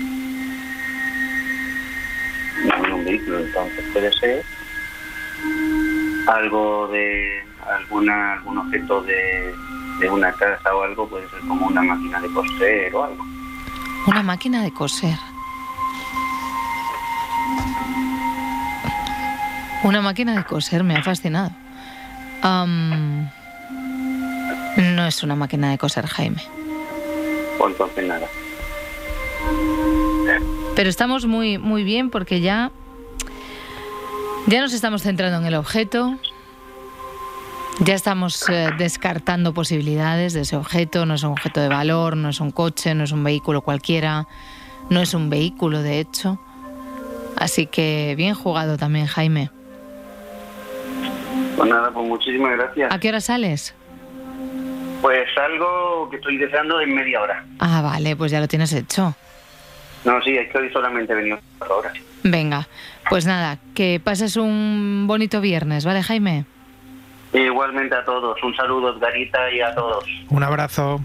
[3.05, 4.43] Un vehículo, entonces puede ser
[6.27, 7.43] algo de
[7.77, 9.53] alguna algún objeto de,
[9.99, 13.25] de una casa o algo, puede ser como una máquina de coser o algo.
[14.07, 15.17] Una máquina de coser.
[19.83, 21.51] Una máquina de coser me ha fascinado.
[24.77, 26.41] No es una máquina de coser, Jaime.
[27.59, 28.27] O entonces nada.
[30.75, 32.71] Pero estamos muy, muy bien porque ya,
[34.47, 36.17] ya nos estamos centrando en el objeto.
[37.79, 41.05] Ya estamos eh, descartando posibilidades de ese objeto.
[41.05, 44.27] No es un objeto de valor, no es un coche, no es un vehículo cualquiera.
[44.89, 46.39] No es un vehículo, de hecho.
[47.35, 49.49] Así que bien jugado también, Jaime.
[51.57, 52.93] Pues nada, pues muchísimas gracias.
[52.93, 53.73] ¿A qué hora sales?
[55.01, 57.45] Pues algo que estoy deseando en media hora.
[57.59, 59.15] Ah, vale, pues ya lo tienes hecho.
[60.05, 61.93] No, sí, es que hoy solamente he venido cuatro horas.
[62.23, 62.67] Venga,
[63.09, 66.45] pues nada, que pases un bonito viernes, ¿vale, Jaime?
[67.33, 68.41] Igualmente a todos.
[68.43, 70.05] Un saludo, Edgarita, y a todos.
[70.29, 71.01] Un abrazo.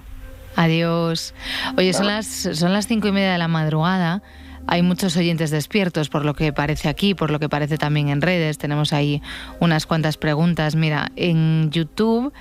[0.56, 1.34] Adiós.
[1.76, 4.22] Oye, son las, son las cinco y media de la madrugada.
[4.66, 8.20] Hay muchos oyentes despiertos, por lo que parece aquí, por lo que parece también en
[8.20, 8.58] redes.
[8.58, 9.22] Tenemos ahí
[9.58, 10.76] unas cuantas preguntas.
[10.76, 12.32] Mira, en YouTube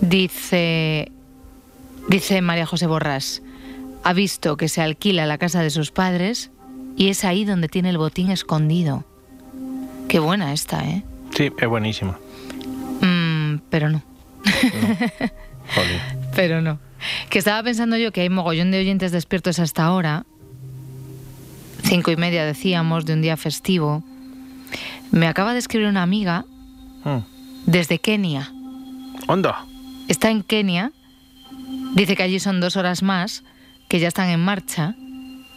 [0.00, 1.12] dice,
[2.08, 3.42] dice María José Borrás,
[4.04, 6.50] ha visto que se alquila la casa de sus padres
[6.96, 9.04] y es ahí donde tiene el botín escondido.
[10.08, 11.04] Qué buena esta, ¿eh?
[11.36, 12.18] Sí, es buenísima.
[13.00, 14.02] Mm, pero no.
[15.74, 16.00] Jolín.
[16.34, 16.78] Pero no.
[17.30, 20.24] Que estaba pensando yo que hay mogollón de oyentes despiertos hasta ahora.
[21.82, 24.02] Cinco y media decíamos, de un día festivo.
[25.10, 26.44] Me acaba de escribir una amiga
[27.04, 27.18] Mm.
[27.66, 28.50] desde Kenia.
[29.28, 29.64] Onda.
[30.08, 30.92] Está en Kenia.
[31.94, 33.44] Dice que allí son dos horas más,
[33.88, 34.94] que ya están en marcha.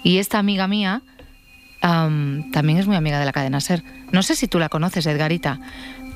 [0.04, 1.02] Y esta amiga mía
[1.82, 3.84] am, también es muy amiga de la cadena Ser.
[4.12, 5.60] No sé si tú la conoces, Edgarita,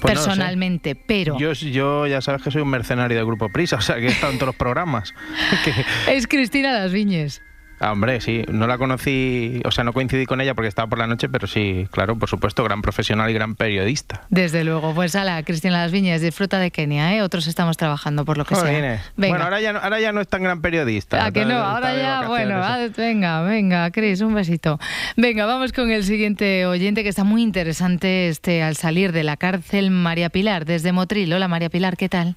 [0.01, 3.77] Pues no personalmente, pero Yo, yo ya sabes que soy un mercenario del Grupo Prisa,
[3.77, 5.13] o sea que he estado en todos los programas.
[5.65, 7.41] Que- es Cristina Las Viñes.
[7.79, 10.99] Ah, hombre, sí, no la conocí, o sea, no coincidí con ella porque estaba por
[10.99, 14.21] la noche, pero sí, claro, por supuesto, gran profesional y gran periodista.
[14.29, 17.21] Desde luego, pues ala, Cristina Las Viñas, disfruta de Kenia, ¿eh?
[17.21, 19.01] Otros estamos trabajando por lo que Jolines.
[19.01, 19.11] sea.
[19.17, 19.33] Venga.
[19.33, 21.25] Bueno, ahora ya, no- ahora ya no es tan gran periodista.
[21.25, 21.55] ¿A que no?
[21.57, 24.79] Ahora ya, bueno, ah, venga, venga, Cris, un besito.
[25.17, 29.35] Venga, vamos con el siguiente oyente que está muy interesante este al salir de la
[29.35, 31.33] cárcel, María Pilar, desde Motril.
[31.33, 32.35] Hola María Pilar, ¿qué tal?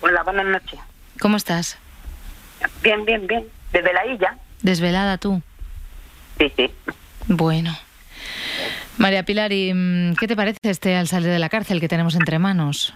[0.00, 0.78] Hola, buenas noches.
[1.18, 1.76] ¿Cómo estás?
[2.82, 3.44] Bien, bien, bien.
[3.74, 4.38] Desde la isla.
[4.62, 5.42] ¿Desvelada tú?
[6.38, 6.70] Sí, sí.
[7.26, 7.76] Bueno.
[8.98, 12.14] María Pilar, ¿y mm, qué te parece este al salir de la cárcel que tenemos
[12.14, 12.94] entre manos?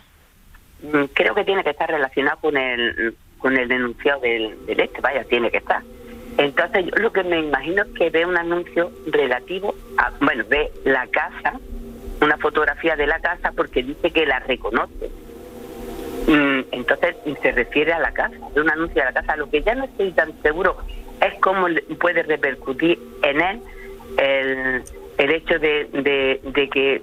[0.82, 5.00] mm, creo que tiene que estar relacionado con el con el denunciado del, del este,
[5.00, 5.82] vaya, tiene que estar.
[6.38, 10.70] Entonces yo lo que me imagino es que ve un anuncio relativo a, bueno, ve
[10.84, 11.54] la casa,
[12.20, 15.10] una fotografía de la casa porque dice que la reconoce.
[16.72, 19.36] Entonces se refiere a la casa, de un anuncio de la casa.
[19.36, 20.76] Lo que ya no estoy tan seguro
[21.20, 21.66] es cómo
[22.00, 23.60] puede repercutir en él
[24.18, 24.82] el,
[25.18, 27.02] el hecho de, de, de que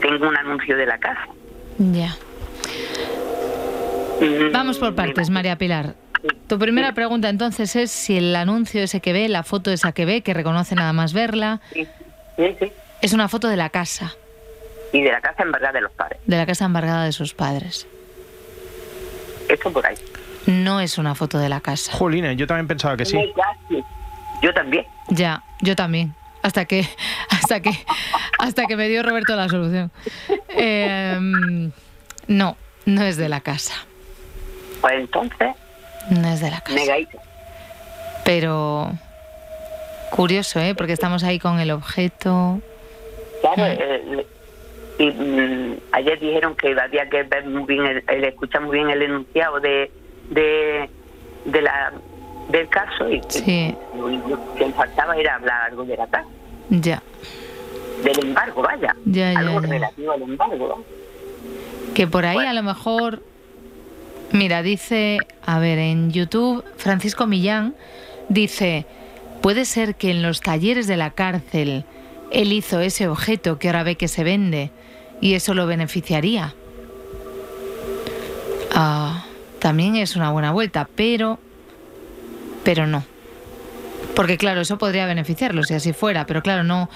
[0.00, 1.26] tenga un anuncio de la casa.
[1.78, 2.16] Ya.
[4.20, 5.94] Mm, Vamos por partes, María Pilar.
[6.46, 10.04] Tu primera pregunta entonces es si el anuncio ese que ve, la foto esa que
[10.06, 11.86] ve, que reconoce nada más verla, Sí,
[12.58, 12.72] sí.
[13.02, 14.14] es una foto de la casa,
[14.92, 16.18] Y de la casa verdad de los padres.
[16.26, 17.86] de la casa embargada de sus padres.
[19.48, 19.96] Eso por ahí.
[20.46, 21.92] No es una foto de la casa.
[21.92, 23.18] Jolines, yo también pensaba que sí.
[24.42, 24.86] Yo también.
[25.08, 26.14] Ya, yo también.
[26.42, 26.86] Hasta que,
[27.30, 27.70] hasta que,
[28.38, 29.90] hasta que me dio Roberto la solución.
[30.50, 31.70] Eh,
[32.26, 33.74] no, no es de la casa.
[34.80, 35.54] Pues entonces,
[36.10, 36.76] No es de la casa.
[38.24, 38.92] Pero
[40.10, 40.74] curioso, ¿eh?
[40.74, 42.60] Porque estamos ahí con el objeto.
[43.40, 44.26] Claro, eh,
[44.98, 48.90] y mm, ayer dijeron que había que ver muy bien, el, el- escuchar muy bien
[48.90, 49.90] el enunciado de,
[50.30, 50.88] de,
[51.46, 51.92] de la
[52.48, 53.74] del caso y Sí.
[53.96, 56.26] lo único que faltaba era hablar algo de la casa,
[56.68, 57.02] Ya,
[58.04, 59.66] del embargo, vaya, Ya, ya, algo ya.
[59.68, 60.84] relativo al embargo.
[61.94, 63.22] que por ahí a lo mejor.
[64.32, 67.74] Mira, dice, a ver, en YouTube, Francisco Millán
[68.28, 68.84] dice:
[69.42, 71.84] ¿Puede ser que en los talleres de la cárcel
[72.32, 74.70] él hizo ese objeto que ahora ve que se vende
[75.20, 76.54] y eso lo beneficiaría?
[78.74, 79.24] Ah,
[79.60, 81.38] también es una buena vuelta, pero.
[82.64, 83.04] Pero no.
[84.14, 86.88] Porque claro, eso podría beneficiarlo si así fuera, pero claro, no,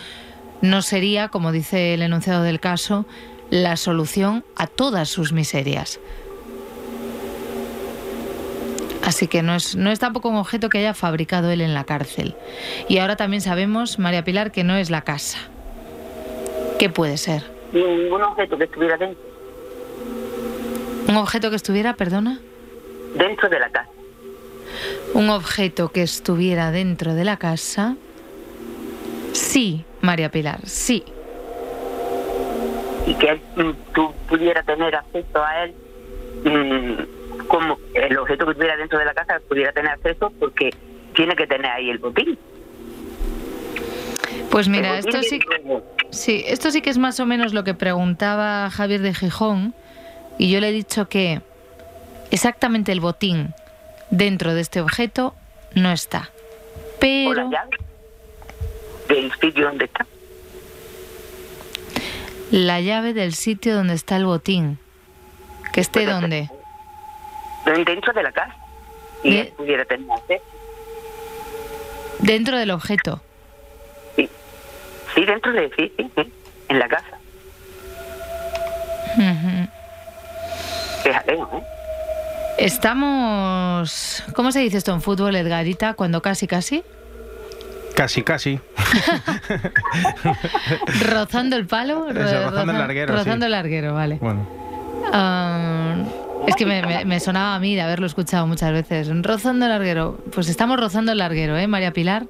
[0.60, 3.06] no sería, como dice el enunciado del caso,
[3.50, 6.00] la solución a todas sus miserias.
[9.04, 11.84] Así que no es, no es tampoco un objeto que haya fabricado él en la
[11.84, 12.36] cárcel.
[12.88, 15.38] Y ahora también sabemos, María Pilar, que no es la casa.
[16.78, 17.57] ¿Qué puede ser?
[17.72, 19.22] Ningún objeto que estuviera dentro,
[21.08, 22.40] ¿Un objeto que estuviera, perdona?
[23.14, 23.88] dentro de la casa.
[25.14, 27.96] Un objeto que estuviera dentro de la casa.
[29.32, 31.02] Sí, María Pilar, sí.
[33.06, 35.74] y que él, mm, tú pudieras tener acceso a él
[36.44, 40.68] mm, como el objeto que estuviera dentro de la casa pudiera tener acceso porque
[41.14, 42.38] tiene que tener ahí el botín.
[44.50, 47.74] Pues mira, esto sí, luego- sí, esto sí que es más o menos lo que
[47.74, 49.74] preguntaba Javier de Gijón
[50.38, 51.40] y yo le he dicho que
[52.30, 53.54] exactamente el botín
[54.10, 55.34] dentro de este objeto
[55.74, 56.30] no está.
[56.30, 57.76] o Pero la llave
[59.08, 60.06] del sitio donde está.
[62.50, 64.78] la llave del sitio donde está el botín,
[65.72, 66.48] que esté donde.
[67.84, 68.54] Dentro de la casa.
[69.22, 70.44] Y De- pudiera tener acceso.
[72.20, 73.20] Dentro del objeto.
[75.18, 76.32] Sí, dentro de sí, sí, sí,
[76.68, 77.18] en la casa.
[81.02, 81.50] Fíjate, ¿no?
[82.56, 84.22] Estamos.
[84.34, 85.94] ¿Cómo se dice esto en fútbol, Edgarita?
[85.94, 86.84] Cuando casi, casi.
[87.96, 88.60] Casi, casi.
[91.10, 92.08] Rozando el palo.
[92.10, 93.46] Eso, rozando el larguero, Rozando sí.
[93.46, 94.18] el larguero, vale.
[94.20, 94.46] Bueno,
[95.12, 95.96] Ah,
[96.46, 99.08] es que me, me- me sonaba a mí de haberlo escuchado muchas veces.
[99.22, 100.18] Rozando el larguero.
[100.32, 102.26] Pues estamos rozando el larguero, ¿eh, María Pilar?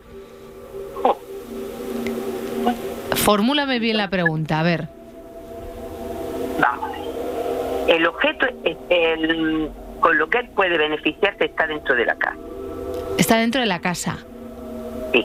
[3.24, 4.88] Formúlame bien la pregunta, a ver.
[6.61, 6.90] Vamos.
[7.88, 8.46] El objeto,
[8.90, 12.36] el, con lo que él puede beneficiarse está dentro de la casa.
[13.18, 14.18] Está dentro de la casa.
[15.12, 15.24] Sí.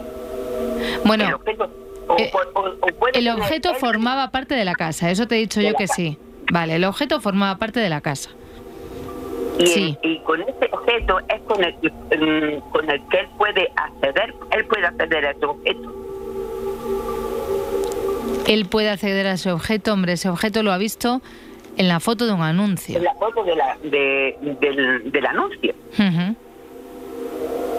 [1.05, 1.69] Bueno, El objeto,
[2.07, 5.09] o, eh, o- o- o puede el tener objeto él- formaba parte de la casa,
[5.11, 5.95] eso te he dicho yo que casa.
[5.95, 6.17] sí.
[6.51, 8.29] Vale, el objeto formaba parte de la casa.
[9.59, 9.97] y, el- sí.
[10.01, 14.33] y con ese objeto es con el, que- mm, con el que él puede acceder,
[14.51, 15.93] él puede acceder a ese objeto.
[18.47, 21.21] Él puede acceder a ese objeto, hombre, ese objeto lo ha visto
[21.77, 22.97] en la foto de un anuncio.
[22.97, 25.73] En la foto de la, de, del, del anuncio.
[25.93, 26.35] Ujú.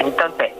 [0.00, 0.50] Entonces,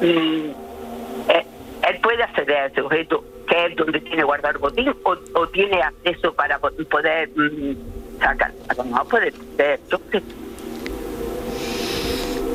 [0.00, 1.46] mm, eh,
[1.88, 5.48] él puede acceder a ese objeto, que es donde tiene guardado el botín, o, o
[5.48, 8.52] tiene acceso para po- poder mm, sacar.
[8.68, 10.22] A lo mejor puede ser, yo sé.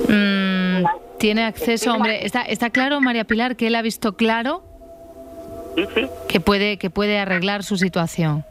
[0.09, 0.85] Mm,
[1.19, 4.63] tiene acceso, hombre, está, está claro, María Pilar, que él ha visto claro
[5.75, 6.09] Sí, sí.
[6.27, 8.45] que puede, que puede arreglar su situación.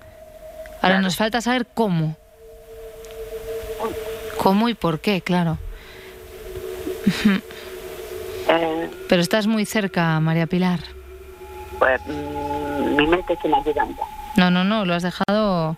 [0.81, 2.16] Ahora nos falta saber cómo.
[4.39, 5.20] ¿Cómo y por qué?
[5.20, 5.59] Claro.
[8.49, 10.81] Eh, Pero estás muy cerca, María Pilar.
[11.79, 13.87] pues mm, mi mente se me ayuda.
[14.37, 15.77] No, no, no, lo has dejado.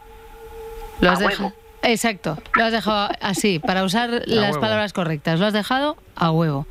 [1.00, 1.52] Lo has dejado.
[1.82, 4.60] Exacto, lo has dejado así, para usar las huevo.
[4.60, 5.38] palabras correctas.
[5.38, 6.66] Lo has dejado a huevo.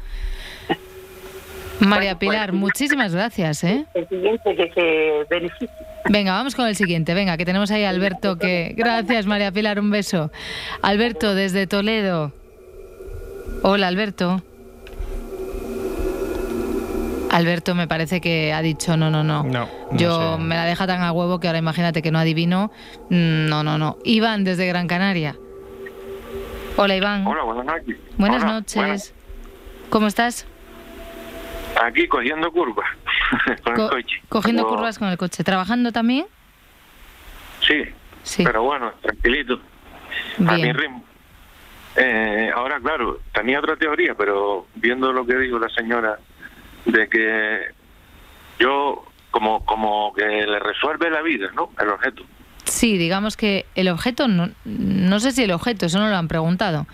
[1.79, 3.85] María Pilar, muchísimas gracias, ¿eh?
[3.93, 5.69] El siguiente que se beneficie.
[6.09, 7.13] Venga, vamos con el siguiente.
[7.13, 8.73] Venga, que tenemos ahí a Alberto que...
[8.77, 10.31] Gracias, María Pilar, un beso.
[10.81, 12.31] Alberto, desde Toledo.
[13.63, 14.41] Hola, Alberto.
[17.31, 19.43] Alberto me parece que ha dicho no, no, no.
[19.43, 20.43] No, Yo sé.
[20.43, 22.71] me la deja tan a huevo que ahora imagínate que no adivino.
[23.09, 23.97] Mm, No, no, no.
[24.05, 25.35] Iván, desde Gran Canaria.
[26.77, 27.25] Hola, Iván.
[27.25, 27.97] Hola, buenas noches.
[28.17, 28.75] Buenas Hola, noches.
[28.75, 29.13] buenas.
[29.89, 30.45] ¿Cómo estás?
[31.81, 32.87] Aquí cogiendo curvas
[33.63, 34.21] con Co- el coche.
[34.29, 35.43] Cogiendo curvas con el coche.
[35.43, 36.25] ¿Trabajando también?
[37.61, 37.83] Sí,
[38.23, 38.43] Sí.
[38.43, 39.59] pero bueno, tranquilito.
[40.47, 41.03] A mi ritmo.
[41.95, 46.17] Eh, ahora, claro, tenía otra teoría, pero viendo lo que dijo la señora,
[46.85, 47.59] de que
[48.59, 51.69] yo como como que le resuelve la vida, ¿no?
[51.79, 52.23] El objeto.
[52.65, 56.27] Sí, digamos que el objeto, no, no sé si el objeto, eso no lo han
[56.27, 56.87] preguntado.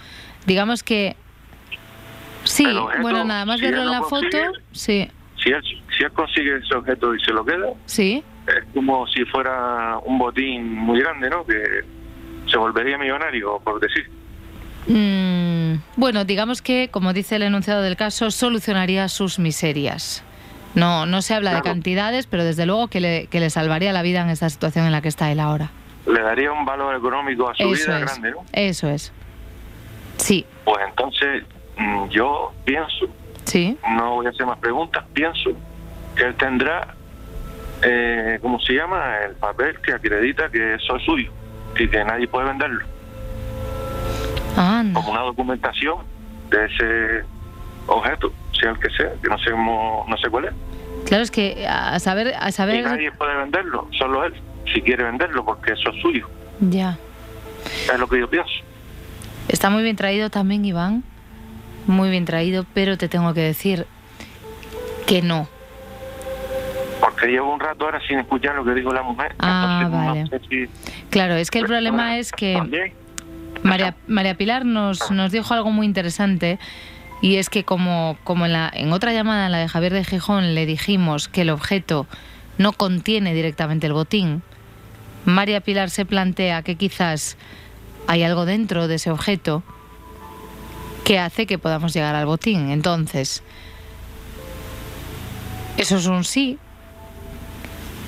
[0.45, 1.15] Digamos que
[2.63, 4.37] sí, objeto, bueno, nada más si verlo en la foto,
[4.71, 5.61] sí, Si él,
[5.97, 10.17] si él consigue ese objeto y se lo queda, sí, es como si fuera un
[10.17, 11.45] botín muy grande, ¿no?
[11.45, 11.81] Que
[12.49, 14.09] se volvería millonario, por decir.
[14.87, 20.23] Mm, bueno, digamos que, como dice el enunciado del caso, solucionaría sus miserias.
[20.75, 24.01] No, no se habla de cantidades, pero desde luego que le, que le salvaría la
[24.03, 25.71] vida en esta situación en la que está él ahora.
[26.07, 28.45] Le daría un valor económico a su Eso vida es, grande, ¿no?
[28.53, 29.11] eso es.
[30.17, 31.43] Sí, Pues entonces
[32.09, 33.07] yo pienso,
[33.45, 35.51] sí, no voy a hacer más preguntas, pienso
[36.15, 36.95] que él tendrá,
[37.83, 39.17] eh, ¿cómo se llama?
[39.25, 41.31] El papel que acredita que eso es suyo
[41.77, 42.85] y que nadie puede venderlo.
[44.57, 44.93] Anda.
[44.99, 45.97] Como una documentación
[46.49, 47.25] de ese
[47.87, 50.51] objeto, sea el que sea, que no sé, cómo- no sé cuál es.
[51.05, 54.33] claro, es que a saber, a Y saber, nadie puede venderlo, solo él,
[54.73, 56.27] si quiere venderlo, porque eso es suyo.
[56.59, 56.97] ya.
[57.91, 58.51] Es lo que yo pienso.
[59.47, 61.03] Está muy bien traído también, Iván.
[61.89, 63.87] Muy bien traído, pero te tengo que decir
[65.07, 65.49] que no.
[66.99, 69.33] Porque llevo un rato ahora sin escuchar lo que dijo la mujer.
[69.39, 70.25] Ah, vale.
[70.25, 70.69] no sé si
[71.09, 72.93] Claro, es que el problema es que
[73.63, 76.59] María, María Pilar nos, nos dijo algo muy interesante
[77.23, 80.03] y es que como, como en, la, en otra llamada, en la de Javier de
[80.03, 82.05] Gijón, le dijimos que el objeto
[82.59, 84.43] no contiene directamente el botín,
[85.25, 87.35] María Pilar se plantea que quizás
[88.05, 89.63] hay algo dentro de ese objeto
[91.09, 92.69] que hace que podamos llegar al botín.
[92.69, 93.41] Entonces,
[95.75, 96.59] eso es un sí,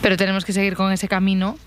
[0.04, 1.58] pero tenemos que seguir con ese camino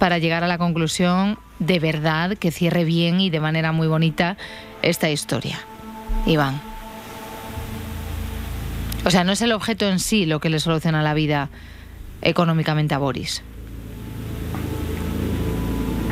[0.00, 4.36] para llegar a la conclusión de verdad que cierre bien y de manera muy bonita
[4.82, 5.60] esta historia.
[6.26, 6.60] Iván.
[9.04, 11.50] O sea, no es el objeto en sí lo que le soluciona la vida
[12.20, 13.44] económicamente a Boris.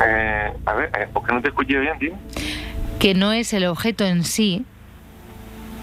[0.07, 2.13] Eh, a ver, eh, ¿por qué no te escuché bien, tío?
[2.99, 4.65] Que no es el objeto en sí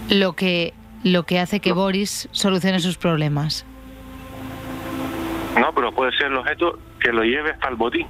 [0.09, 3.65] lo que, lo que hace que Boris solucione sus problemas.
[5.59, 8.05] No, pero puede ser el objeto que lo lleve hasta el botín.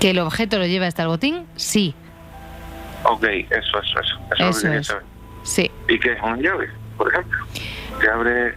[0.00, 1.94] Que el objeto lo lleve hasta el botín, sí,
[3.06, 4.18] Ok, eso, eso, eso.
[4.34, 4.86] Eso, es lo que Eso es.
[4.86, 5.02] saber.
[5.42, 5.70] sí.
[5.90, 7.38] ¿Y qué es una llave, por ejemplo?
[8.00, 8.54] Que abre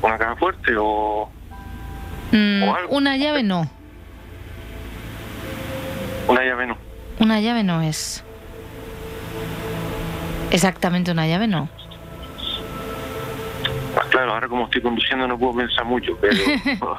[0.00, 1.30] una caja fuerte o
[2.32, 2.96] Mm, O algo.
[2.96, 3.70] una llave no.
[6.28, 6.78] una llave no.
[7.18, 8.24] Una llave no es.
[10.52, 11.68] Exactamente una llave no.
[13.94, 16.36] Pues claro, ahora como estoy conduciendo no puedo pensar mucho, pero...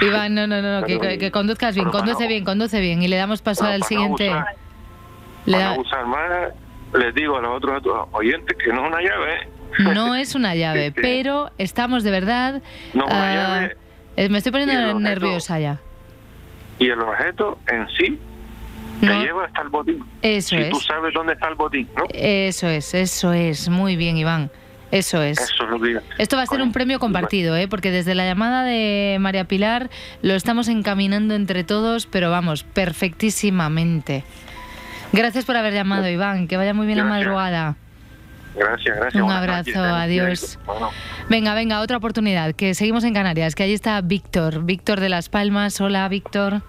[0.00, 3.02] Iván, no, no, no, que, que- que conduzcas bien, conduce bien, conduce bien.
[3.02, 4.30] Y le damos paso al siguiente.
[4.30, 4.54] abusar-
[5.46, 6.52] Le da- abusar más,
[6.94, 9.48] les digo a los otros oyentes que no es una llave, ¿eh?
[9.80, 11.00] No es una llave, Sí, sí.
[11.02, 12.62] pero estamos de verdad.
[12.94, 13.76] No es una ah, llave
[14.16, 15.78] eh, me estoy poniendo objeto- nerviosa ya.
[16.78, 18.18] y el objeto en sí
[19.00, 20.04] te lleva hasta el botín.
[20.22, 20.70] Eso si es.
[20.70, 22.04] tú sabes dónde está el botín, ¿no?
[22.12, 23.68] Eso es, eso es.
[23.68, 24.50] Muy bien, Iván.
[24.90, 25.38] Eso es.
[25.38, 27.68] Eso es lo que Esto va a ser un premio compartido, ¿eh?
[27.68, 29.90] porque desde la llamada de María Pilar
[30.22, 34.24] lo estamos encaminando entre todos, pero vamos, perfectísimamente.
[35.12, 36.48] Gracias por haber llamado, Iván.
[36.48, 37.76] Que vaya muy bien la madrugada.
[38.54, 39.22] Gracias, gracias.
[39.22, 40.58] Un abrazo, noches, adiós.
[40.66, 40.90] Bueno.
[41.28, 45.28] Venga, venga, otra oportunidad, que seguimos en Canarias, que allí está Víctor, Víctor de Las
[45.28, 45.80] Palmas.
[45.80, 46.62] Hola, Víctor.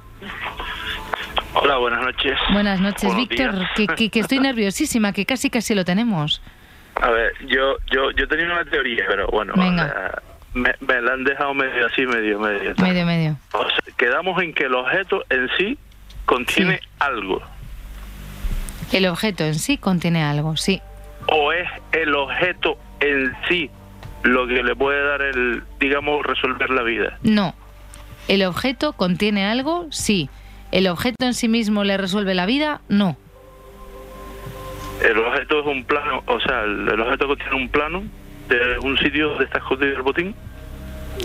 [1.53, 2.37] Hola, buenas noches.
[2.53, 6.41] Buenas noches, Buenos Víctor, que, que- que estoy nerviosísima, que casi casi lo tenemos.
[6.95, 10.21] A ver, yo yo yo tenía una teoría, pero bueno, Venga.
[10.53, 12.73] me, me la han dejado medio así, medio, medio.
[12.77, 13.37] Medio, medio.
[13.53, 15.77] O sea, quedamos en que el objeto en sí
[16.25, 17.41] contiene algo.
[18.91, 20.81] El objeto en sí contiene algo, sí.
[21.31, 23.69] O es el objeto en sí
[24.23, 27.17] lo que le puede dar el, digamos, resolver la vida.
[27.23, 27.55] No.
[28.27, 29.87] ¿El objeto contiene algo?
[29.91, 30.29] Sí.
[30.71, 32.81] ¿El objeto en sí mismo le resuelve la vida?
[32.89, 33.17] No.
[35.03, 38.03] El objeto es un plano, o sea, el, objeto contiene un plano
[38.49, 40.35] de un sitio donde está escondido el botín.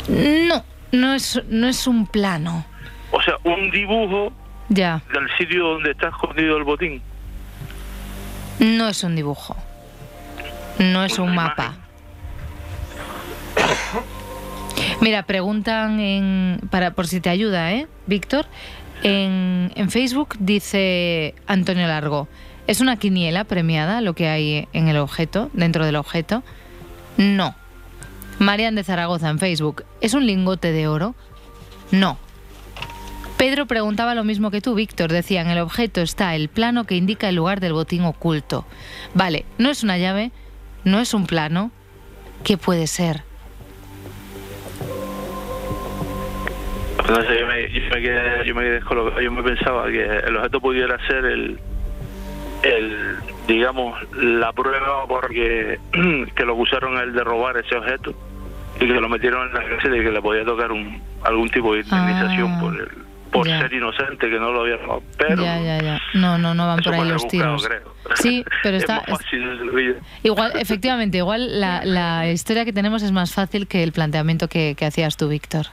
[0.09, 2.65] No, no es, no es un plano.
[3.11, 4.33] O sea, un dibujo
[4.69, 7.03] Ya, del sitio donde está escondido el botín.
[8.61, 9.57] no es un dibujo.
[10.79, 11.75] No es un mapa.
[15.01, 18.47] Mira, preguntan en, para, por si te ayuda, ¿eh, Víctor?
[19.05, 22.27] En, Facebook dice Antonio Largo,
[22.67, 26.43] ¿es una quiniela premiada lo que hay en el objeto, dentro del objeto?
[27.19, 27.55] No.
[28.39, 31.15] Marian de Zaragoza en Facebook, ¿es un lingote de oro?
[31.91, 32.17] No.
[33.37, 35.13] Pedro preguntaba lo mismo que tú, Víctor.
[35.13, 38.65] Decía, en el objeto está el plano que indica el lugar del botín oculto.
[39.13, 40.33] Vale, no es una llave,
[40.85, 41.71] no es un plano.
[42.43, 43.23] ¿Qué puede ser?
[47.09, 49.21] No sé, yo me, yo me quedé, yo me quedé descolocado.
[49.21, 51.59] Yo me pensaba que el objeto pudiera ser el,
[52.63, 55.79] el digamos, la prueba porque
[56.35, 58.15] que lo acusaron a él de robar ese objeto
[58.81, 61.75] y que lo metieron en la cárcel y que le podía tocar un, algún tipo
[61.75, 62.89] de indemnización Ah, por el,
[63.31, 63.61] por ya.
[63.61, 65.03] ser inocente, que no lo había robado.
[65.19, 66.01] Pero ya, ya, ya.
[66.15, 67.67] No, no, no van por ahí los rebuscado, tiros.
[67.69, 67.95] creo.
[68.17, 69.01] Sí, pero Es está...
[69.03, 69.97] fácil.
[70.23, 74.75] Igual, efectivamente, igual la, la historia que tenemos es más fácil que el planteamiento que,
[74.77, 75.67] que hacías tú, Víctor.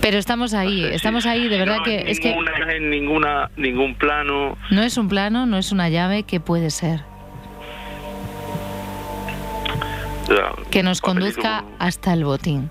[0.00, 4.56] Pero estamos ahí, estamos ahí, de verdad No, que es que imagen, ninguna, ningún plano.
[4.70, 7.00] no es un plano, no es una llave, ¿qué puede ser?
[10.70, 12.70] Que nos conduzca hasta el botín.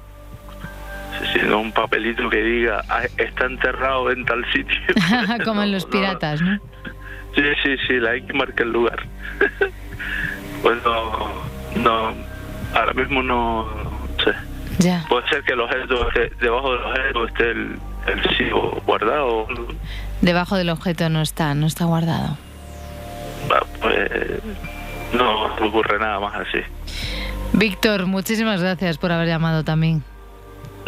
[1.19, 4.77] Sí, sí, no, un papelito que diga "Ah, está enterrado en tal sitio.
[5.45, 6.57] Como en los piratas, ¿no?
[7.35, 9.03] Sí, sí, sí, la hay que marcar el lugar.
[10.63, 11.29] pues no,
[11.75, 12.13] no,
[12.73, 13.67] ahora mismo no.
[14.79, 15.05] Ya.
[15.09, 19.47] Puede ser que el objeto esté, debajo del objeto esté el, el sitio guardado.
[20.21, 22.37] Debajo del objeto no está, no está guardado.
[23.53, 24.41] Ah, Pues
[25.13, 26.59] no ocurre nada más así.
[27.53, 30.03] Víctor, muchísimas gracias por haber llamado también.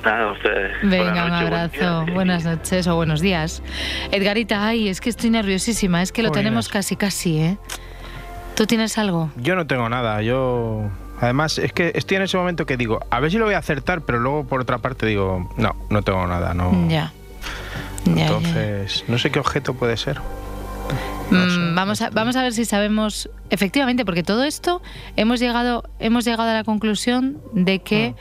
[0.04, 0.78] Nada, a ustedes.
[0.84, 2.14] Venga, un buen abrazo, día.
[2.14, 3.62] buenas noches o buenos días.
[4.12, 7.58] Edgarita, ay, es que estoy nerviosísima, es que lo tenemos casi casi, ¿eh?
[8.56, 9.32] ¿Tú tienes algo?
[9.36, 10.90] Yo no tengo nada, yo...
[11.22, 13.60] Además, es que estoy en ese momento que digo, a ver si lo voy a
[13.60, 16.72] acertar, pero luego por otra parte digo, no, no tengo nada, no.
[16.90, 17.14] Ya.
[18.06, 18.22] Ya, ya.
[18.26, 20.20] Entonces, no sé qué objeto puede ser.
[21.30, 24.82] Mm, vamos, a, vamos a ver si sabemos efectivamente, porque todo esto
[25.16, 28.16] hemos llegado, hemos llegado a la conclusión de que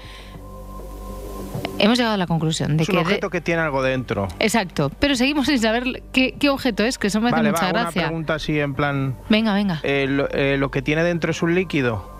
[1.79, 4.29] hemos llegado a la conclusión de Es un que de- objeto que tiene algo dentro.
[4.39, 7.71] exacto, pero seguimos sin saber qué, qué objeto es, que eso me hace mucha va,
[7.71, 8.03] una gracia.
[8.03, 9.17] pregunta así en plan...
[9.29, 9.81] Venga, venga.
[9.83, 12.20] eh, lo, eh, lo que tiene dentro es un líquido.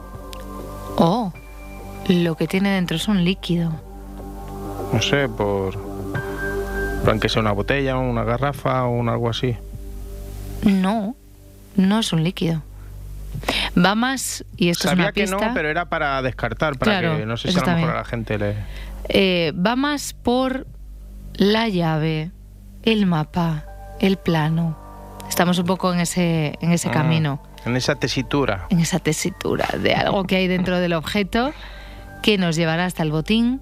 [0.97, 1.33] Oh,
[2.09, 3.73] lo que tiene dentro es un líquido.
[4.93, 5.79] No sé, por...
[7.05, 9.57] plan que sea una botella, una garrafa o un algo así.
[10.65, 11.15] No,
[11.77, 12.63] no es un líquido.
[13.79, 15.49] Va más, y esto Sabía es una que pista.
[15.49, 17.95] no, pero era para descartar, para Claro, que no sé si a lo mejor a
[17.99, 18.57] la gente le...
[19.09, 20.67] Eh, va más por
[21.35, 22.31] la llave,
[22.83, 23.65] el mapa,
[24.01, 24.77] el plano.
[25.29, 28.67] Estamos un poco en ese, en ese Ah, camino, En esa tesitura.
[28.71, 31.53] en esa tesitura de algo que hay dentro del objeto
[32.23, 33.61] que nos llevará hasta el botín.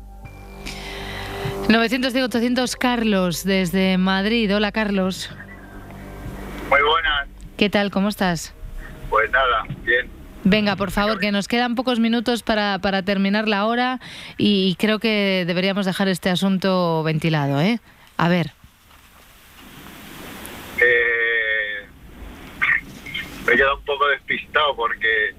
[1.69, 4.55] 900-800 Carlos desde Madrid.
[4.55, 5.31] Hola Carlos.
[6.71, 7.91] Muy buenas, ¿Qué tal?
[7.91, 8.55] ¿Cómo estás?
[9.11, 10.09] pues nada, bien.
[10.45, 14.01] Venga, por favor, que nos quedan pocos minutos para, para terminar la hora
[14.37, 17.81] y creo que deberíamos dejar este asunto ventilado, ¿eh?
[18.17, 18.53] A ver.
[20.81, 21.28] Eh,
[23.49, 25.35] me he quedado un poco despistado porque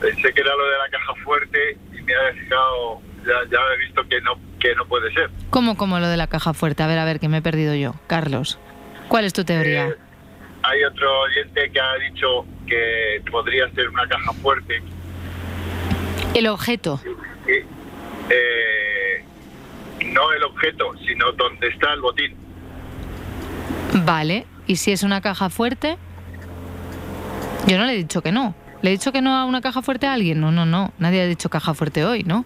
[0.00, 3.78] pensé que era lo de la caja fuerte y me he fijado, ya, ya he
[3.78, 5.28] visto que no, que no puede ser.
[5.50, 6.84] ¿Cómo como lo de la caja fuerte?
[6.84, 7.94] A ver, a ver, que me he perdido yo.
[8.06, 8.60] Carlos,
[9.08, 9.88] ¿cuál es tu teoría?
[9.88, 9.96] Eh,
[10.62, 14.80] hay otro oyente que ha dicho que podría ser una caja fuerte.
[16.34, 17.00] El objeto.
[17.48, 17.64] y,
[18.30, 19.24] eh,
[20.06, 22.36] no el objeto, sino donde está el botín.
[24.04, 24.46] Vale.
[24.68, 25.98] ¿Y si es una caja fuerte?
[27.66, 28.54] Yo no le he dicho que no.
[28.82, 30.40] ¿Le he dicho que no a una caja fuerte a alguien?
[30.40, 30.92] No, no, no.
[30.98, 32.44] Nadie ha dicho caja fuerte hoy, ¿no?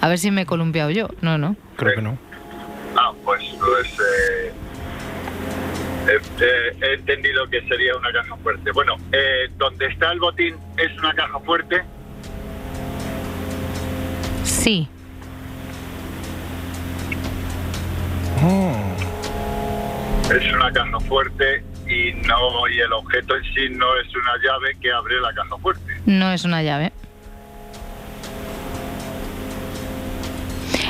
[0.00, 1.08] A ver si me he columpiado yo.
[1.22, 1.56] No, no.
[1.76, 2.18] Creo que no.
[2.96, 4.52] Ah, pues, pues eh,
[6.82, 8.70] he, entendido que sería una caja fuerte.
[8.72, 11.82] Bueno, eh, donde está el botín es una caja fuerte.
[14.44, 14.88] Sí.
[20.30, 24.76] Es una caja fuerte y no y el objeto en sí no es una llave
[24.80, 26.00] que abre la caja fuerte.
[26.06, 26.92] No es una llave.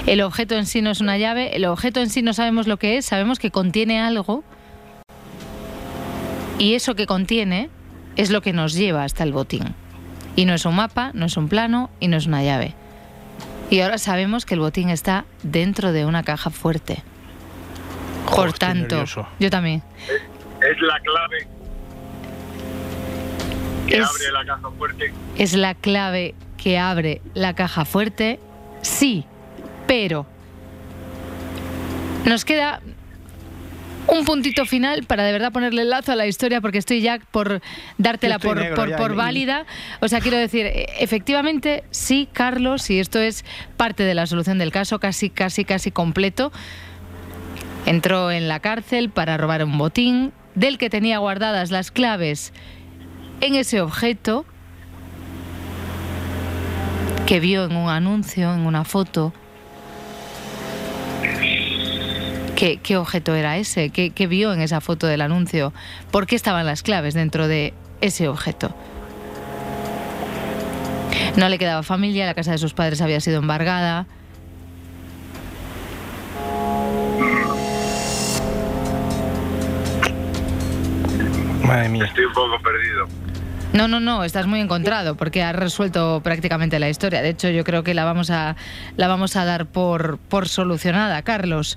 [0.06, 1.56] El objeto en sí no es una llave.
[1.56, 3.06] El objeto en sí no sabemos lo que es.
[3.06, 4.44] Sabemos que contiene algo.
[6.58, 7.70] Y eso que contiene
[8.16, 9.74] es lo que nos lleva hasta el botín.
[10.36, 12.74] Y no es un mapa, no es un plano y no es una llave.
[13.70, 17.02] Y ahora sabemos que el botín está dentro de una caja fuerte.
[18.34, 19.26] Por tanto, nervioso.
[19.38, 19.82] yo también.
[20.70, 21.46] Es la clave
[23.86, 25.12] que Es- abre la caja fuerte.
[25.36, 28.40] es la clave que abre la caja fuerte.
[28.82, 29.24] Sí,
[29.86, 30.26] pero
[32.24, 32.80] nos queda
[34.06, 37.18] un puntito final para de verdad ponerle el lazo a la historia porque estoy ya
[37.30, 37.60] por
[37.98, 39.66] dártela por, negro por, ya, por y- válida.
[40.00, 43.44] O sea, quiero decir, eh, efectivamente, sí, Carlos, y esto es
[43.76, 46.52] parte de la solución del caso, casi, casi, casi completo.
[47.86, 52.52] Entró en la cárcel para robar un botín del que tenía guardadas las claves
[53.40, 54.44] en ese objeto
[57.26, 59.32] que vio en un anuncio, en una foto.
[62.56, 63.90] ¿Qué, objeto era ese?
[63.90, 65.74] ¿Qué, qué vio en esa foto del anuncio?
[66.10, 68.74] ¿Por qué estaban las claves dentro de ese objeto?
[71.36, 74.06] No le quedaba familia, la casa de sus padres había sido embargada.
[81.64, 82.04] Madre mía.
[82.04, 83.08] Estoy un poco perdido.
[83.74, 87.22] No, no, no, estás muy encontrado porque has resuelto prácticamente la historia.
[87.22, 88.54] De hecho, yo creo que la vamos a,
[88.96, 91.76] la vamos a dar por, por solucionada, Carlos.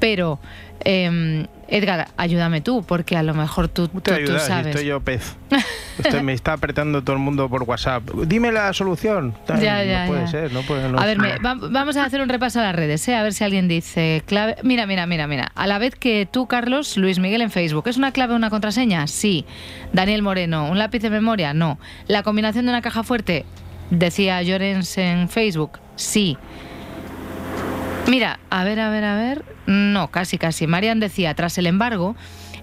[0.00, 0.40] Pero,
[0.84, 4.02] eh, Edgar, ayúdame tú, porque a lo mejor tú, tú,
[4.38, 4.68] sabes.
[4.68, 5.34] estoy yo pez.
[5.98, 8.04] Estoy- me está apretando todo el mundo por WhatsApp.
[8.26, 9.34] Dime la solución.
[9.46, 10.26] Tal, Ya, ya, no puede ya.
[10.28, 12.64] ser, no puede no A ver, es- me- va- vamos a hacer un repaso a
[12.64, 13.16] las redes, ¿eh?
[13.16, 14.56] a ver si alguien dice clave.
[14.62, 15.50] Mira, mira, mira, mira.
[15.56, 18.50] A la vez que tú, Carlos, Luis Miguel en Facebook, ¿es una clave o una
[18.50, 19.06] contraseña?
[19.08, 19.44] Sí.
[19.92, 21.52] Daniel Moreno, ¿un lápiz de memoria?
[21.54, 21.78] No.
[22.06, 23.44] ¿La combinación de una caja fuerte?
[23.90, 25.78] Decía Llorens en Facebook.
[25.96, 26.36] Sí.
[28.08, 29.44] Mira, a ver, a ver, a ver.
[29.66, 30.66] No, casi, casi.
[30.66, 32.16] Marian decía, tras el embargo,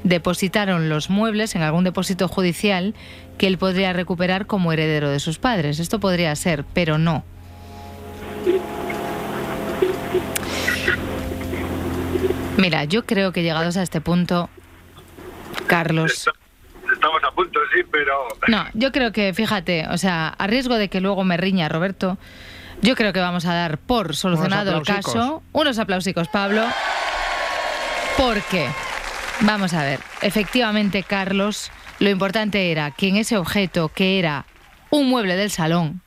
[0.03, 2.93] depositaron los muebles en algún depósito judicial
[3.37, 5.79] que él podría recuperar como heredero de sus padres.
[5.79, 7.23] Esto podría ser, pero no.
[12.57, 14.49] Mira, yo creo que llegados a este punto,
[15.67, 16.29] Carlos,
[16.91, 20.89] Estamos a punto, sí, pero no, yo creo que, fíjate, o sea, a riesgo de
[20.89, 22.17] que luego me riña Roberto,
[22.83, 25.41] yo creo que vamos a dar por solucionado el caso.
[25.53, 26.63] Unos aplausicos, Pablo.
[28.17, 28.67] Porque,
[29.41, 34.45] vamos a ver, efectivamente, Carlos, lo importante era que en ese objeto, que era
[34.91, 36.01] un mueble del salón,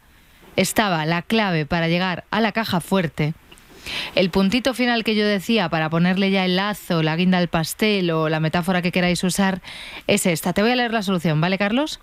[0.54, 3.34] estaba la clave para llegar a la caja fuerte.
[4.14, 8.10] El puntito final que yo decía para ponerle ya el lazo, la guinda al pastel
[8.10, 9.62] o la metáfora que queráis usar
[10.06, 10.52] es esta.
[10.52, 12.00] Te voy a leer la solución, ¿vale, Carlos?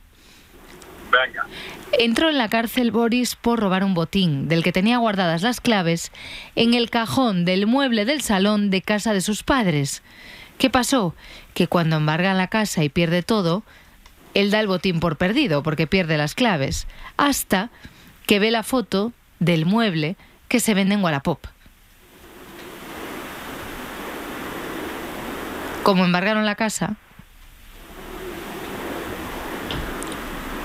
[1.99, 6.11] Entró en la cárcel Boris por robar un botín, del que tenía guardadas las claves,
[6.55, 10.01] en el cajón del mueble del salón de casa de sus padres.
[10.57, 11.15] ¿Qué pasó?
[11.53, 13.63] Que cuando embargan la casa y pierde todo,
[14.33, 16.87] él da el botín por perdido, porque pierde las claves,
[17.17, 17.69] hasta
[18.25, 20.15] que ve la foto del mueble
[20.47, 21.45] que se vende en Wallapop.
[25.83, 26.95] Como embargaron la casa.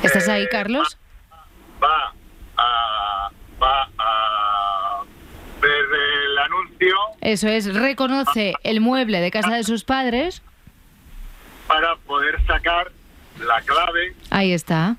[0.03, 0.97] ¿Estás ahí, Carlos?
[1.83, 2.13] Va
[2.57, 3.31] a,
[3.63, 5.03] va a
[5.61, 10.43] ver el anuncio Eso es, reconoce el mueble de casa de sus padres.
[11.67, 12.91] para poder sacar
[13.45, 14.97] la clave Ahí está,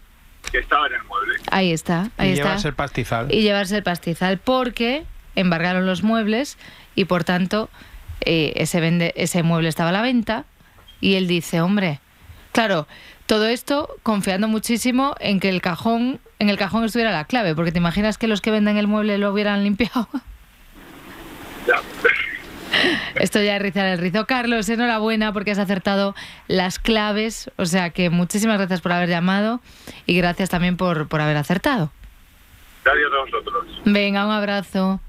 [0.52, 1.36] que estaba en el mueble.
[1.52, 2.44] ahí está, ahí y está.
[2.46, 3.34] llevarse el pastizal.
[3.34, 6.58] Y llevarse el pastizal porque embargaron los muebles
[6.96, 7.70] y por tanto
[8.22, 10.46] eh, ese, vende, ese mueble estaba a la venta
[11.02, 12.00] y él dice, hombre,
[12.52, 12.88] claro,
[13.30, 17.72] todo esto confiando muchísimo en que el cajón, en el cajón estuviera la clave, porque
[17.72, 20.08] te imaginas que los que venden el mueble lo hubieran limpiado.
[23.14, 24.26] Esto ya es rizar el rizo.
[24.26, 26.16] Carlos, enhorabuena porque has acertado
[26.48, 27.52] las claves.
[27.58, 29.62] O sea que muchísimas gracias por haber llamado
[30.08, 31.92] y gracias también por, por haber acertado.
[32.84, 33.82] Gracias a vosotros.
[33.86, 35.02] Venga, un abrazo.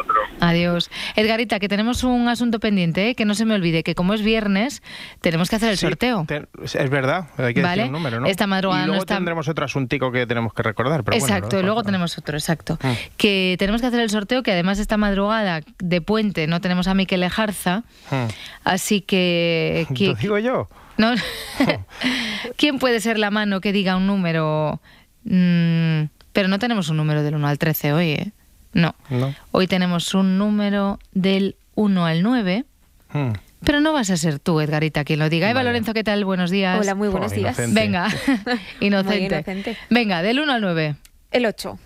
[0.00, 0.14] Otro.
[0.40, 0.90] Adiós.
[1.16, 3.14] Edgarita, que tenemos un asunto pendiente, ¿eh?
[3.14, 4.82] que no se me olvide, que como es viernes,
[5.20, 6.24] tenemos que hacer el Sí, sorteo.
[6.26, 7.82] te- es verdad, hay que Vale.
[7.82, 8.26] decir un número, ¿no?
[8.26, 11.02] Esta madrugada y no luego está- tendremos otro asuntico que tenemos que recordar.
[11.04, 12.78] Pero bueno, exacto, y luego tenemos otro, exacto.
[12.82, 12.92] Mm.
[13.16, 16.94] Que tenemos que hacer el sorteo, que además esta madrugada de puente no tenemos a
[16.94, 18.28] Miquel Ejarza, Hmm.
[18.64, 19.86] así que...
[19.90, 20.68] Lo digo yo.
[20.96, 21.12] ¿no?
[22.56, 24.80] ¿Quién puede ser la mano que diga un número?
[25.24, 28.32] Mm, pero no tenemos un número del 1 al 13 hoy, ¿eh?
[28.78, 28.94] No.
[29.10, 29.34] No.
[29.50, 32.64] Hoy tenemos un número del 1 al 9.
[33.12, 33.32] Hmm.
[33.64, 35.50] Pero no vas a ser tú, Edgarita, quien lo diga.
[35.50, 35.70] Eva Vale.
[35.70, 36.24] Lorenzo, ¿qué tal?
[36.24, 36.78] Buenos días.
[36.80, 37.58] Hola, muy buenos Oh, días.
[37.58, 37.80] inocente.
[37.80, 38.08] Venga,
[38.80, 39.18] inocente.
[39.18, 39.76] Muy inocente.
[39.90, 40.96] Venga, del 1 al 9.
[41.32, 41.78] El 8.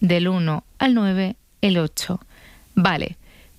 [0.00, 2.18] Del 1 al 9, el 8.
[2.74, 3.18] Vale,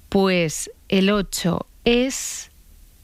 [0.10, 2.50] pues el 8 es...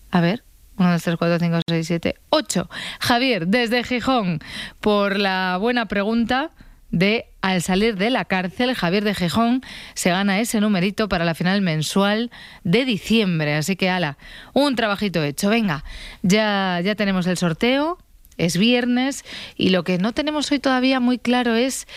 [0.09, 0.43] A ver,
[0.77, 2.69] 1, 2, 3, 4, 5, 6, 7, 8.
[2.99, 4.39] Javier, desde Gijón,
[4.79, 6.49] por la buena pregunta
[6.91, 9.61] de al salir de la cárcel, Javier de Gijón
[9.93, 12.31] se gana ese numerito para la final mensual
[12.63, 13.55] de diciembre.
[13.55, 14.17] Así que, ala,
[14.53, 15.49] un trabajito hecho.
[15.49, 15.83] Venga,
[16.21, 17.97] ya, ya tenemos el sorteo,
[18.37, 19.25] es viernes
[19.55, 21.87] y lo que no tenemos hoy todavía muy claro es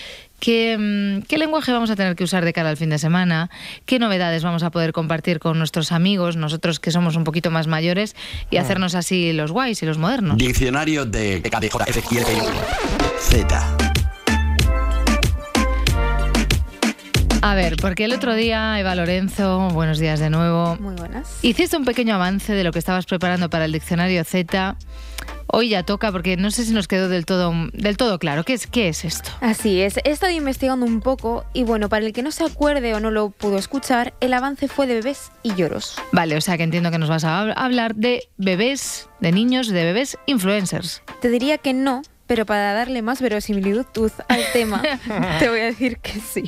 [0.41, 3.49] qué, mm, qué lenguaje vamos a tener que usar de cara al fin de semana,
[3.87, 7.69] qué novedades vamos a poder compartir con nuestros amigos, nosotros que somos un poquito más
[7.69, 8.17] mayores,
[8.51, 10.37] y hacernos así los guays y los modernos.
[10.37, 11.41] Diccionario de
[13.19, 13.82] Z.
[17.43, 20.77] A ver, porque el otro día, Eva Lorenzo, buenos días de nuevo.
[20.77, 21.39] Muy buenas.
[21.43, 24.77] Hiciste un pequeño avance de lo que estabas preparando para el diccionario Z.
[25.49, 28.45] Hoy ya toca porque no sé si nos quedó del todo, del todo claro.
[28.45, 29.31] ¿Qué es, ¿Qué es esto?
[29.41, 32.95] Así es, he estado investigando un poco y bueno, para el que no se acuerde
[32.95, 35.97] o no lo pudo escuchar, el avance fue de bebés y lloros.
[36.13, 39.67] Vale, o sea que entiendo que nos vas a hab- hablar de bebés, de niños,
[39.69, 41.03] de bebés influencers.
[41.21, 44.81] Te diría que no, pero para darle más verosimilitud al tema,
[45.39, 46.45] te voy a decir que sí.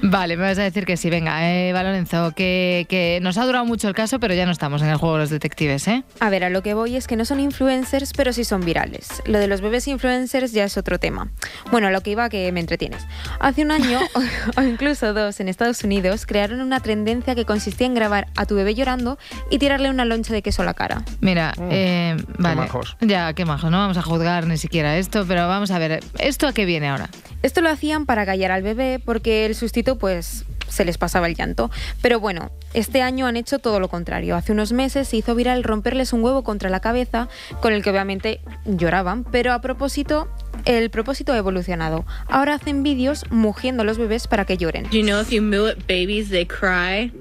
[0.00, 1.10] Vale, me vas a decir que sí.
[1.10, 4.80] Venga, Eva Lorenzo, que, que nos ha durado mucho el caso, pero ya no estamos
[4.80, 6.04] en el juego de los detectives, ¿eh?
[6.20, 9.22] A ver, a lo que voy es que no son influencers, pero sí son virales.
[9.26, 11.30] Lo de los bebés influencers ya es otro tema.
[11.70, 13.04] Bueno, a lo que iba que me entretienes.
[13.40, 13.98] Hace un año,
[14.56, 18.46] o, o incluso dos, en Estados Unidos, crearon una tendencia que consistía en grabar a
[18.46, 19.18] tu bebé llorando
[19.50, 21.02] y tirarle una loncha de queso a la cara.
[21.20, 22.56] Mira, eh, vale.
[22.56, 22.96] majos.
[23.00, 23.70] Ya, qué majos.
[23.70, 26.88] No vamos a juzgar ni siquiera esto, pero vamos a ver, ¿esto a qué viene
[26.88, 27.10] ahora?
[27.42, 31.34] Esto lo hacían para callar al bebé porque el sustito pues se les pasaba el
[31.34, 31.70] llanto.
[32.00, 34.36] Pero bueno, este año han hecho todo lo contrario.
[34.36, 37.28] Hace unos meses se hizo viral romperles un huevo contra la cabeza,
[37.60, 40.28] con el que obviamente lloraban, pero a propósito,
[40.64, 42.04] el propósito ha evolucionado.
[42.28, 44.84] Ahora hacen vídeos mugiendo a los bebés para que lloren.
[44.84, 47.12] Do you know if you moo at babies, they cry?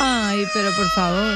[0.00, 1.34] Ay, pero por favor.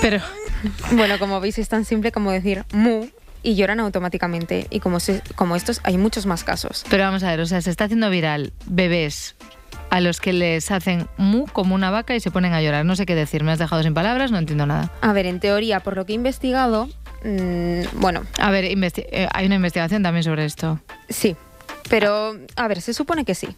[0.00, 0.20] Pero
[0.92, 3.06] Bueno, como veis es tan simple como decir mu
[3.42, 4.66] y lloran automáticamente.
[4.70, 6.84] Y como, se- como estos hay muchos más casos.
[6.90, 9.36] Pero vamos a ver, o sea, se está haciendo viral bebés
[9.88, 12.84] a los que les hacen mu como una vaca y se ponen a llorar.
[12.84, 14.90] No sé qué decir, me has dejado sin palabras, no entiendo nada.
[15.00, 16.88] A ver, en teoría, por lo que he investigado,
[17.24, 20.80] mm, bueno, A ver, eh, hay una investigación también sobre esto.
[21.08, 21.36] sí.
[21.88, 23.48] Pero, a ver, se supone que sí.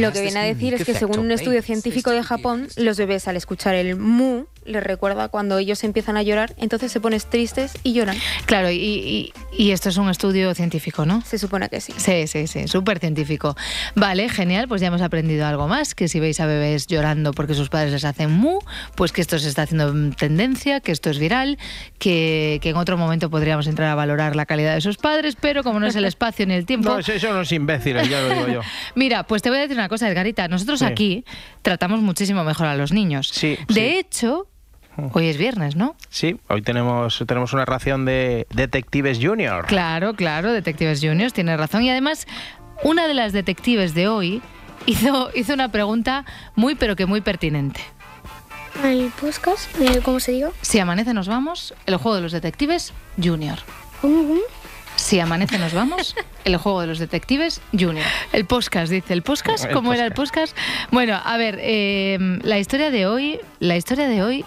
[0.00, 2.96] Lo has que viene a decir es que según un estudio científico de Japón, los
[2.98, 7.20] bebés al escuchar el mu les recuerda cuando ellos empiezan a llorar, entonces se ponen
[7.28, 8.16] tristes y lloran.
[8.44, 11.22] Claro, y, y- y esto es un estudio científico, ¿no?
[11.22, 11.92] Se supone que sí.
[11.96, 13.56] Sí, sí, sí, súper científico.
[13.96, 17.54] Vale, genial, pues ya hemos aprendido algo más, que si veis a bebés llorando porque
[17.54, 18.58] sus padres les hacen mu,
[18.94, 21.58] pues que esto se está haciendo tendencia, que esto es viral,
[21.98, 25.09] que, que en otro momento podríamos entrar a valorar la calidad de sus padres,
[25.40, 26.90] pero como no es el espacio ni el tiempo...
[26.90, 28.60] No, eso son unos imbéciles, ya lo digo yo.
[28.94, 30.48] Mira, pues te voy a decir una cosa, Edgarita.
[30.48, 30.84] Nosotros Sí.
[30.84, 31.24] aquí
[31.62, 33.28] tratamos muchísimo mejor a los niños.
[33.32, 34.46] Sí, De hecho,
[35.12, 35.96] hoy es viernes, ¿no?
[36.08, 39.66] Sí, hoy tenemos, tenemos una ración de Detectives Junior.
[39.66, 41.82] Claro, claro, Detectives Juniors, tiene razón.
[41.82, 42.26] Y además,
[42.82, 44.42] una de las detectives de hoy
[44.86, 47.80] hizo, hizo una pregunta muy, pero que muy pertinente.
[50.04, 50.50] ¿Cómo se diga?
[50.62, 52.92] Si amanece nos vamos, el juego de los detectives
[53.22, 53.58] Junior.
[55.00, 58.04] Si amanece nos vamos, el juego de los detectives Junior.
[58.32, 59.12] El podcast, dice.
[59.14, 59.64] ¿El podcast?
[59.64, 60.54] El ¿Cómo era el podcast?
[60.90, 64.44] Bueno, a ver, eh, la historia de hoy, la historia de hoy...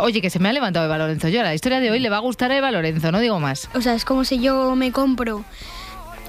[0.00, 1.28] Oye, que se me ha levantado Eva Lorenzo.
[1.28, 3.68] Yo, la historia de hoy le va a gustar a Eva Lorenzo, no digo más.
[3.74, 5.44] O sea, es como si yo me compro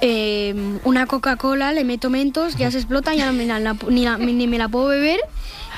[0.00, 0.54] eh,
[0.84, 4.18] una Coca-Cola, le meto mentos, ya se explota, ya no me la- la- ni, la-
[4.18, 5.20] ni me la puedo beber,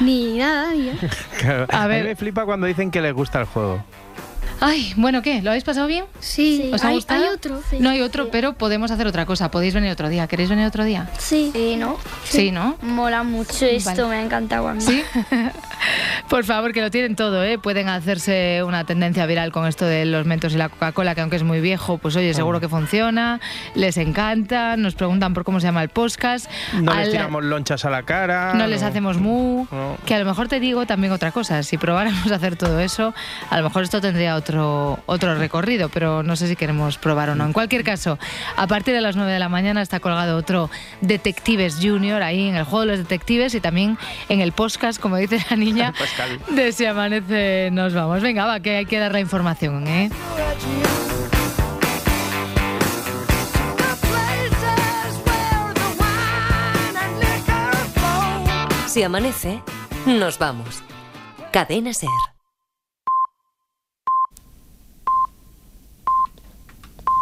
[0.01, 0.73] ni nada.
[0.73, 0.93] ni ya.
[1.39, 2.03] Claro, A a, ver.
[2.03, 3.85] mí me flipa cuando dicen que les gusta el juego.
[4.61, 5.43] Ay, bueno, ¿qué?
[5.43, 6.05] ¿Lo habéis pasado bien?
[6.21, 7.23] Sí, ¿Os ha hay, gustado?
[7.23, 7.61] hay otro.
[7.81, 9.51] No hay otro, pero podemos hacer otra cosa.
[9.51, 10.27] Podéis venir otro día.
[10.27, 11.09] ¿Queréis venir otro día?
[11.19, 11.53] Sí.
[11.79, 11.99] ¿no?
[12.25, 12.77] Sí, ¿no?
[12.83, 14.05] Mola mucho esto, Vale.
[14.09, 14.81] me ha encantado a mí.
[14.81, 15.03] Sí.
[16.29, 17.59] Por favor, que lo tienen todo, ¿eh?
[17.59, 21.37] Pueden hacerse una tendencia viral con esto de los mentos y la Coca-Cola, que aunque
[21.37, 23.41] es muy viejo, pues oye, seguro que funciona,
[23.75, 26.51] les encanta, nos preguntan por cómo se llama el podcast.
[26.73, 28.55] No A les tiramos lonchas a la cara.
[28.55, 29.67] no les hacemos mu.
[29.71, 29.99] No.
[30.07, 31.63] Que a lo mejor te digo también otra cosa.
[31.63, 33.13] Si probáramos a hacer todo eso,
[33.51, 37.35] a lo mejor esto tendría otro, otro recorrido, pero no sé si queremos probar o
[37.35, 37.45] no.
[37.45, 38.19] En cualquier caso,
[38.57, 40.71] a partir de las 9 de la mañana está colgado otro
[41.01, 45.17] Detectives Junior ahí en el juego de los detectives y también en el podcast, como
[45.17, 45.95] dice la niña,
[46.51, 48.23] de Si Amanece Nos Vamos.
[48.23, 50.11] Venga, va, que hay que dar la información, ¿eh?
[58.95, 59.61] Si amanece,
[60.07, 60.85] nos vamos.
[61.51, 62.34] Cadena Ser.